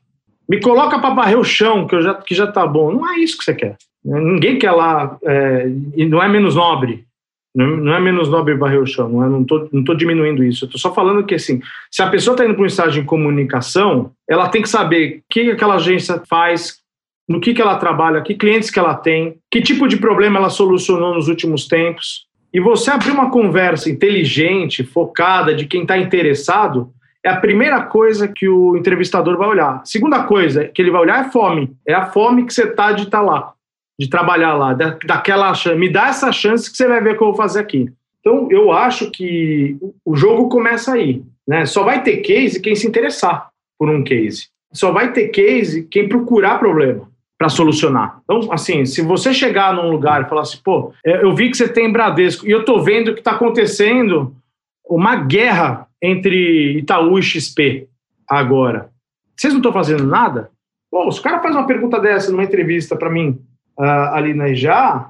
[0.48, 2.92] Me coloca para varrer o chão, que, eu já, que já tá bom.
[2.92, 3.78] Não é isso que você quer.
[4.04, 7.06] Ninguém quer lá, é, e não é menos nobre.
[7.54, 10.68] Não, é menos nobre varrer o chão, não, é, não, diminuindo isso.
[10.70, 14.12] Tô só falando que, assim, se a pessoa está indo para um estágio de comunicação,
[14.30, 16.80] ela tem que saber o que aquela agência faz,
[17.28, 20.50] no que, que ela trabalha, que clientes que ela tem, que tipo de problema ela
[20.50, 22.26] solucionou nos últimos tempos.
[22.54, 26.92] E você abrir uma conversa inteligente, focada, de quem está interessado,
[27.24, 29.82] é a primeira coisa que o entrevistador vai olhar.
[29.86, 31.72] Segunda coisa que ele vai olhar é fome.
[31.88, 33.54] É a fome que você está de estar tá lá,
[34.02, 37.24] de trabalhar lá, da, daquela me dá essa chance que você vai ver o que
[37.24, 37.88] eu vou fazer aqui.
[38.20, 41.22] Então, eu acho que o jogo começa aí.
[41.48, 41.68] Né?
[41.68, 44.48] Só vai ter case quem se interessar por um case.
[44.74, 48.20] Só vai ter case quem procurar problema para solucionar.
[48.24, 51.58] Então, assim, se você chegar num lugar e falar assim, pô, é, eu vi que
[51.58, 54.36] você tem Bradesco e eu tô vendo que está acontecendo
[54.84, 57.88] uma guerra entre Itaú e XP
[58.28, 58.90] agora.
[59.38, 60.50] Vocês não estão fazendo nada?
[60.90, 63.40] Pô, os caras fazem uma pergunta dessa numa entrevista para mim
[63.82, 65.10] uh, ali na IJA,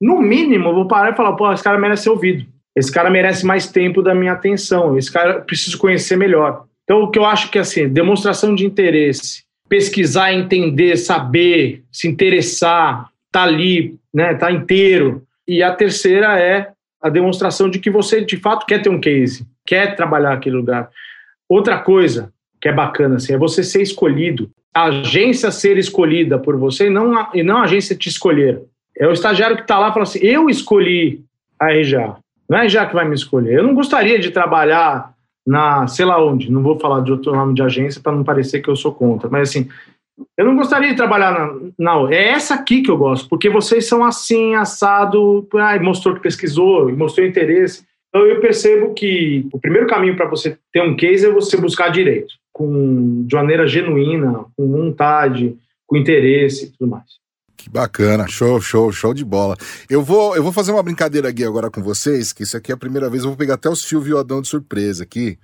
[0.00, 2.46] no mínimo eu vou parar e falar, pô, esse cara merece ser ouvido.
[2.76, 4.96] Esse cara merece mais tempo da minha atenção.
[4.96, 6.64] Esse cara preciso conhecer melhor.
[6.84, 13.08] Então, o que eu acho que, assim, demonstração de interesse pesquisar, entender, saber, se interessar,
[13.30, 15.22] tá ali, né, tá inteiro.
[15.46, 19.46] E a terceira é a demonstração de que você de fato quer ter um case,
[19.64, 20.90] quer trabalhar aquele lugar.
[21.48, 26.56] Outra coisa que é bacana assim, é você ser escolhido, a agência ser escolhida por
[26.56, 28.62] você e não a, e não a agência te escolher.
[28.96, 31.22] É o estagiário que está lá e fala assim: eu escolhi
[31.58, 32.16] a RJA,
[32.48, 33.54] não é a RJA que vai me escolher.
[33.54, 35.12] Eu não gostaria de trabalhar
[35.46, 38.60] na, sei lá onde, não vou falar de outro nome de agência para não parecer
[38.60, 39.68] que eu sou contra, mas assim,
[40.36, 43.86] eu não gostaria de trabalhar na, na é essa aqui que eu gosto, porque vocês
[43.86, 47.84] são assim, assado, ah, mostrou que pesquisou, mostrou interesse.
[48.08, 51.88] Então eu percebo que o primeiro caminho para você ter um case é você buscar
[51.88, 55.56] direito, com, de maneira genuína, com vontade,
[55.86, 57.06] com interesse e tudo mais.
[57.56, 59.56] Que bacana, show, show, show de bola.
[59.88, 62.74] Eu vou, eu vou fazer uma brincadeira aqui agora com vocês, que isso aqui é
[62.74, 65.38] a primeira vez, eu vou pegar até os fios viodão de surpresa aqui.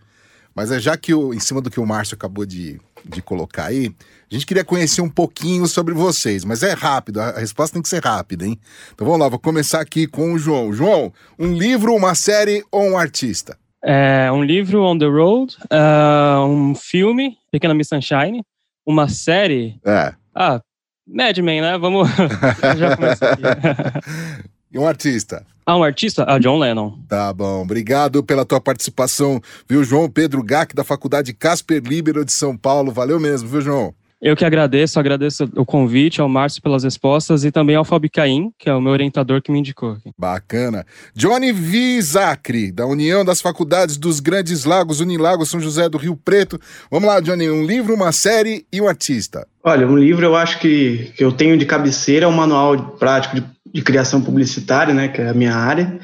[0.55, 3.65] Mas é já que o, em cima do que o Márcio acabou de, de colocar
[3.65, 3.95] aí,
[4.31, 7.89] a gente queria conhecer um pouquinho sobre vocês, mas é rápido, a resposta tem que
[7.89, 8.59] ser rápida, hein?
[8.95, 10.71] Então vamos lá, vou começar aqui com o João.
[10.71, 13.57] João, um livro, uma série ou um artista?
[13.85, 18.43] É, um livro, On the Road, uh, um filme, Pequena Miss Sunshine,
[18.85, 19.79] uma série.
[19.85, 20.15] É.
[20.35, 20.61] Ah,
[21.07, 21.79] Mad Men, né?
[21.79, 22.09] Vamos.
[22.77, 23.43] Já começa aqui.
[24.73, 25.47] E um artista?
[25.65, 26.25] Ah, um artista?
[26.29, 26.99] Ah, John Lennon.
[27.09, 27.63] Tá bom.
[27.63, 30.11] Obrigado pela tua participação, viu, João?
[30.11, 32.93] Pedro Gac, da Faculdade Casper Libero de São Paulo.
[32.93, 33.95] Valeu mesmo, viu, João?
[34.21, 38.51] Eu que agradeço, agradeço o convite ao Márcio pelas respostas e também ao Fabi Caim,
[38.59, 39.99] que é o meu orientador que me indicou.
[40.19, 40.87] Bacana.
[41.15, 46.59] Johnny Vizacri, da União das Faculdades dos Grandes Lagos, Unilago São José do Rio Preto.
[46.91, 49.47] Vamos lá, Johnny, um livro, uma série e um artista.
[49.63, 53.37] Olha, um livro eu acho que, que eu tenho de cabeceira é um manual prático
[53.37, 53.45] de,
[53.75, 56.01] de criação publicitária, né, que é a minha área.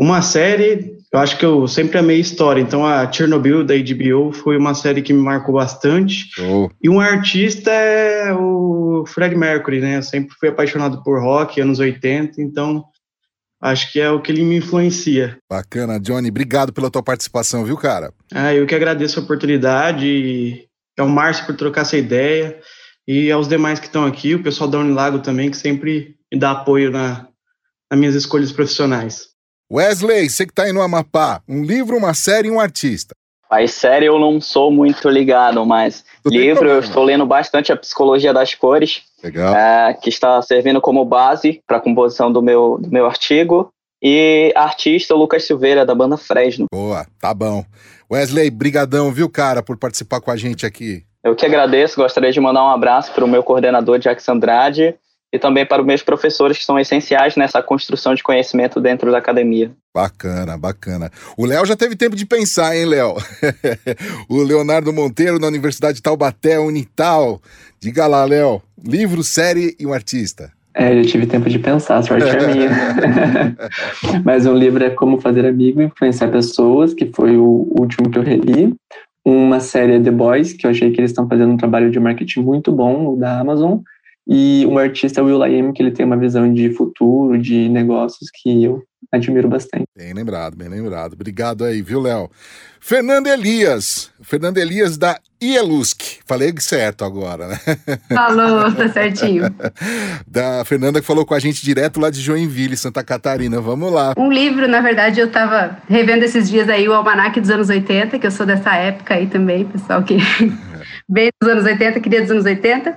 [0.00, 4.56] Uma série, eu acho que eu sempre amei história, então a Chernobyl da HBO foi
[4.56, 6.30] uma série que me marcou bastante.
[6.40, 6.70] Oh.
[6.82, 9.98] E um artista é o Fred Mercury, né?
[9.98, 12.82] Eu sempre fui apaixonado por rock, anos 80, então
[13.60, 15.36] acho que é o que ele me influencia.
[15.50, 18.10] Bacana, Johnny, obrigado pela tua participação, viu, cara?
[18.32, 20.66] Ah, eu que agradeço a oportunidade, e
[20.98, 22.58] ao Márcio por trocar essa ideia,
[23.06, 26.52] e aos demais que estão aqui, o pessoal da Unilago também, que sempre me dá
[26.52, 27.28] apoio na,
[27.90, 29.29] nas minhas escolhas profissionais.
[29.72, 33.14] Wesley, você que tá aí no Amapá, um livro, uma série e um artista.
[33.48, 38.32] A série eu não sou muito ligado, mas livro eu estou lendo bastante a Psicologia
[38.32, 39.54] das Cores, Legal.
[39.54, 43.70] É, que está servindo como base para a composição do meu, do meu artigo.
[44.02, 46.66] E artista Lucas Silveira, da banda Fresno.
[46.72, 47.64] Boa, tá bom.
[48.10, 51.04] Wesley, brigadão, viu, cara, por participar com a gente aqui.
[51.22, 54.96] Eu que agradeço, gostaria de mandar um abraço para o meu coordenador Jackson Andrade
[55.32, 59.18] e também para os meus professores que são essenciais nessa construção de conhecimento dentro da
[59.18, 59.70] academia.
[59.94, 61.10] Bacana, bacana.
[61.36, 63.14] O Léo já teve tempo de pensar, hein, Léo?
[64.28, 67.40] o Leonardo Monteiro, na Universidade de Taubaté, Unital.
[67.80, 70.52] Diga lá, Léo, livro, série e um artista.
[70.74, 72.70] É, eu tive tempo de pensar, a sorte é minha.
[74.24, 78.18] Mas um livro é Como Fazer Amigo e Influenciar Pessoas, que foi o último que
[78.18, 78.74] eu reli.
[79.24, 82.00] Uma série é The Boys, que eu achei que eles estão fazendo um trabalho de
[82.00, 83.80] marketing muito bom, da Amazon.
[84.28, 88.64] E um artista, Will I que ele tem uma visão de futuro, de negócios que
[88.64, 89.84] eu admiro bastante.
[89.96, 91.14] Bem lembrado, bem lembrado.
[91.14, 92.30] Obrigado aí, viu, Léo?
[92.80, 94.10] Fernando Elias.
[94.22, 96.20] Fernando Elias da Ielusk.
[96.24, 97.58] Falei certo agora, né?
[98.14, 99.44] Falou, tá certinho.
[100.26, 103.60] da Fernanda que falou com a gente direto lá de Joinville, Santa Catarina.
[103.60, 104.14] Vamos lá.
[104.16, 108.18] Um livro, na verdade, eu tava revendo esses dias aí o Almanac dos anos 80,
[108.18, 110.16] que eu sou dessa época aí também, pessoal que
[111.08, 112.96] veio dos anos 80, queria dos anos 80.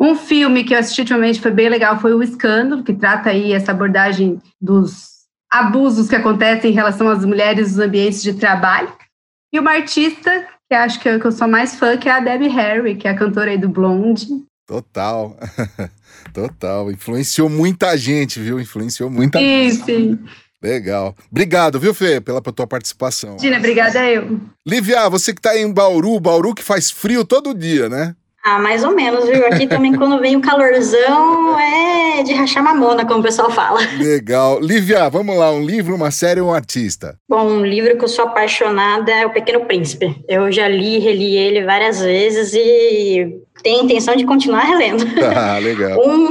[0.00, 3.52] Um filme que eu assisti ultimamente foi bem legal, foi O Escândalo, que trata aí
[3.52, 5.16] essa abordagem dos
[5.50, 8.92] abusos que acontecem em relação às mulheres nos ambientes de trabalho.
[9.52, 12.20] E uma artista, que acho que eu, que eu sou mais fã, que é a
[12.20, 14.26] Debbie Harry, que é a cantora aí do Blonde.
[14.66, 15.36] Total,
[16.34, 16.90] total.
[16.90, 18.60] Influenciou muita gente, viu?
[18.60, 19.84] Influenciou muita sim, gente.
[19.84, 20.18] Sim,
[20.62, 21.14] Legal.
[21.30, 23.36] Obrigado, viu, Fê, pela tua participação.
[23.36, 24.40] Dina, obrigada eu.
[24.66, 28.16] Lívia, você que está em Bauru, Bauru que faz frio todo dia, né?
[28.48, 29.44] Ah, mais ou menos, viu?
[29.44, 33.80] Aqui também, quando vem o calorzão, é de rachar mamona, como o pessoal fala.
[33.98, 34.60] Legal.
[34.60, 37.18] Lívia, vamos lá, um livro, uma série ou um artista?
[37.28, 40.22] Bom, um livro que eu sou apaixonada é O Pequeno Príncipe.
[40.28, 45.04] Eu já li, reli ele várias vezes e tenho a intenção de continuar relendo.
[45.36, 45.98] Ah, legal.
[46.06, 46.30] Um,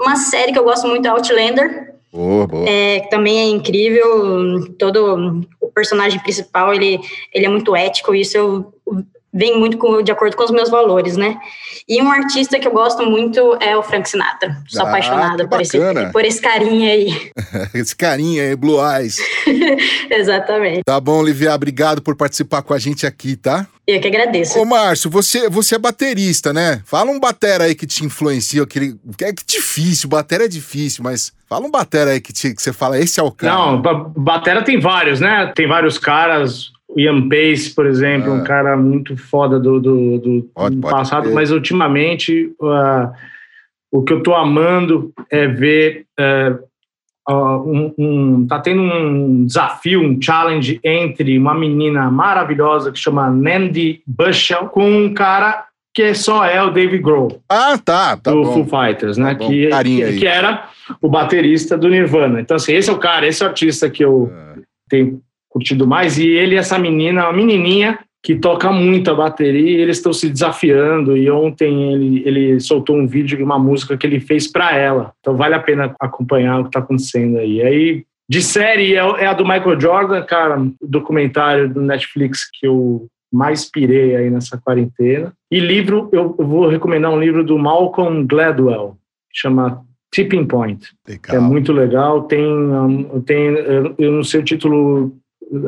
[0.00, 1.94] uma série que eu gosto muito é Outlander.
[2.12, 2.68] Boa, boa.
[2.68, 6.98] É, também é incrível, todo o personagem principal, ele,
[7.32, 8.72] ele é muito ético, isso eu
[9.36, 11.36] vem muito com, de acordo com os meus valores, né?
[11.86, 14.56] E um artista que eu gosto muito é o Frank Sinatra.
[14.66, 15.78] Sou ah, apaixonada por esse,
[16.10, 17.30] por esse carinha aí.
[17.74, 19.18] esse carinha aí, Blue Eyes.
[20.10, 20.82] Exatamente.
[20.84, 23.66] Tá bom, Olivia, obrigado por participar com a gente aqui, tá?
[23.86, 24.58] Eu que agradeço.
[24.58, 26.80] Ô, Márcio, você, você é baterista, né?
[26.84, 28.98] Fala um batera aí que te influencia, aquele...
[29.20, 32.72] é que difícil, batera é difícil, mas fala um batera aí que, te, que você
[32.72, 33.54] fala, esse é o cara.
[33.54, 33.80] Não,
[34.16, 35.52] batera tem vários, né?
[35.54, 38.44] Tem vários caras, Ian Pace, por exemplo, um ah.
[38.44, 43.12] cara muito foda do, do, do pode, passado, pode mas ultimamente uh,
[43.92, 46.66] o que eu tô amando é ver uh,
[47.28, 54.00] um, um, tá tendo um desafio, um challenge entre uma menina maravilhosa que chama Nandy
[54.06, 57.42] Bushell com um cara que só é o David Grohl.
[57.48, 58.64] Ah, tá, tá do bom.
[58.64, 59.34] Foo Fighters, né?
[59.34, 60.68] Tá que, que, que, era
[61.00, 62.38] o baterista do Nirvana.
[62.38, 64.60] Então, assim, esse é o cara, esse é o artista que eu é.
[64.90, 65.22] tenho
[65.56, 66.18] curtido mais.
[66.18, 70.12] E ele e essa menina, uma menininha que toca muito a bateria, e eles estão
[70.12, 71.16] se desafiando.
[71.16, 75.12] E ontem ele, ele soltou um vídeo de uma música que ele fez para ela.
[75.20, 77.62] Então vale a pena acompanhar o que está acontecendo aí.
[77.62, 83.06] Aí, de série, é, é a do Michael Jordan, cara, documentário do Netflix que eu
[83.32, 85.32] mais pirei aí nessa quarentena.
[85.50, 88.96] E livro, eu, eu vou recomendar um livro do Malcolm Gladwell,
[89.32, 89.82] chama
[90.12, 90.88] Tipping Point.
[91.06, 91.36] Legal.
[91.36, 92.22] É muito legal.
[92.22, 92.42] Tem,
[93.24, 93.54] tem,
[93.98, 95.16] eu não sei o título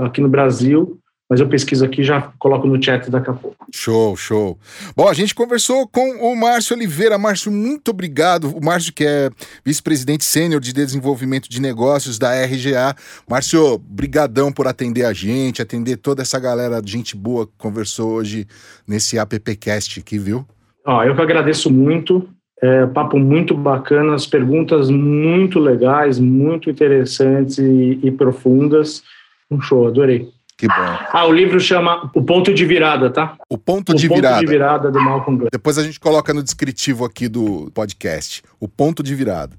[0.05, 0.99] aqui no Brasil,
[1.29, 3.66] mas eu pesquiso aqui e já coloco no chat daqui a pouco.
[3.70, 4.59] Show, show.
[4.97, 7.18] Bom, a gente conversou com o Márcio Oliveira.
[7.18, 8.49] Márcio, muito obrigado.
[8.57, 9.29] O Márcio, que é
[9.62, 12.95] vice-presidente sênior de desenvolvimento de negócios da RGA.
[13.29, 18.12] Márcio, brigadão por atender a gente, atender toda essa galera de gente boa que conversou
[18.12, 18.47] hoje
[18.87, 20.47] nesse AppCast aqui, viu?
[20.87, 22.26] Ó, eu que agradeço muito.
[22.61, 29.05] É, papo muito bacana, as perguntas muito legais, muito interessantes e, e profundas.
[29.51, 30.30] Um show, adorei.
[30.57, 30.74] Que bom.
[30.74, 33.36] Ah, o livro chama O Ponto de Virada, tá?
[33.49, 34.40] O Ponto, o de, ponto virada.
[34.40, 35.51] de Virada do Malcolm Gladwell.
[35.53, 38.42] Depois a gente coloca no descritivo aqui do podcast.
[38.59, 39.57] O Ponto de Virada.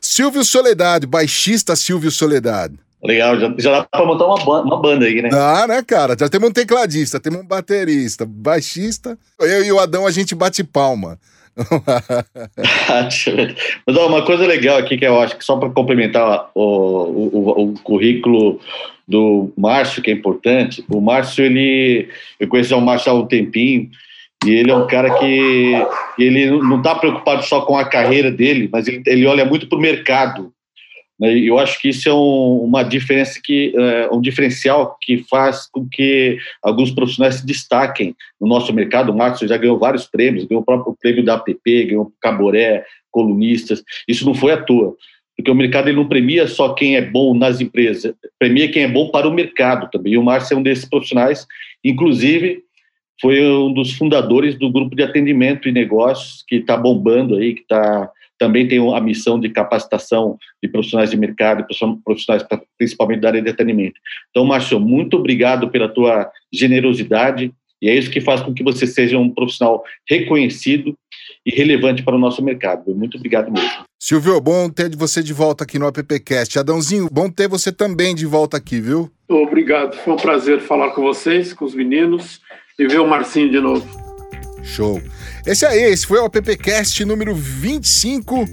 [0.00, 2.78] Silvio Soledade, baixista Silvio Soledade.
[3.02, 5.28] Legal, já, já dá pra montar uma, banda, uma banda aí, né?
[5.28, 6.16] Dá, né, cara?
[6.18, 9.18] Já temos um tecladista, temos um baterista, baixista.
[9.40, 11.18] Eu e o Adão, a gente bate palma.
[13.86, 17.62] Mas ó, uma coisa legal aqui que eu acho que só para complementar o, o,
[17.62, 18.60] o, currículo
[19.06, 22.08] do Márcio, que é importante, o Márcio, ele.
[22.38, 23.88] Eu conheci o Márcio há um tempinho,
[24.44, 25.72] e ele é um cara que
[26.18, 29.78] ele não está preocupado só com a carreira dele, mas ele, ele olha muito para
[29.78, 30.52] o mercado.
[31.18, 31.36] Né?
[31.38, 35.86] Eu acho que isso é um, uma diferença que é um diferencial que faz com
[35.88, 39.10] que alguns profissionais se destaquem no nosso mercado.
[39.10, 43.82] O Marcos já ganhou vários prêmios, ganhou o próprio prêmio da APP, ganhou Caboré, colunistas.
[44.06, 44.94] Isso não foi à toa.
[45.36, 48.88] porque o mercado ele não premia só quem é bom nas empresas, premia quem é
[48.88, 50.14] bom para o mercado também.
[50.14, 51.46] E o Márcio é um desses profissionais,
[51.84, 52.62] inclusive
[53.20, 57.62] foi um dos fundadores do grupo de atendimento e negócios que está bombando aí, que
[57.62, 58.08] está
[58.38, 61.66] também tem a missão de capacitação de profissionais de mercado,
[62.04, 62.44] profissionais
[62.78, 64.00] principalmente da área de atendimento.
[64.30, 68.86] Então, Márcio, muito obrigado pela tua generosidade e é isso que faz com que você
[68.86, 70.96] seja um profissional reconhecido
[71.44, 72.94] e relevante para o nosso mercado.
[72.94, 73.84] Muito obrigado mesmo.
[74.00, 76.58] Silvio, bom ter você de volta aqui no AppCast.
[76.58, 79.10] Adãozinho, bom ter você também de volta aqui, viu?
[79.28, 82.40] Obrigado, foi um prazer falar com vocês, com os meninos
[82.78, 84.07] e ver o Marcinho de novo.
[84.62, 85.00] Show.
[85.46, 88.48] Esse aí, esse foi o AppCast número 25.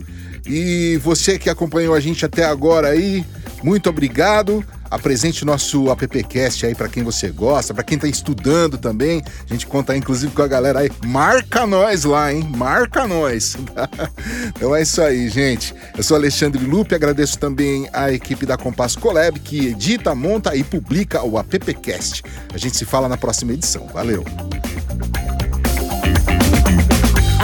[0.48, 3.26] E você que acompanhou a gente até agora aí,
[3.64, 4.64] muito obrigado.
[4.92, 9.24] Apresente nosso appcast aí para quem você gosta, para quem tá estudando também.
[9.44, 10.92] A gente conta inclusive com a galera aí.
[11.04, 12.48] Marca nós lá, hein?
[12.56, 13.58] Marca nós.
[14.56, 15.74] então é isso aí, gente.
[15.98, 20.64] Eu sou Alexandre Lupe, agradeço também a equipe da Compass Collab que edita, monta e
[20.64, 22.24] publica o appcast.
[22.54, 23.88] A gente se fala na próxima edição.
[23.88, 24.24] Valeu.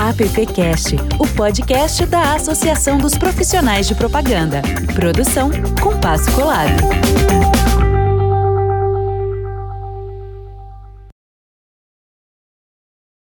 [0.10, 4.64] AppCast, o podcast da Associação dos Profissionais de Propaganda.
[4.96, 7.61] Produção Compasso Colado.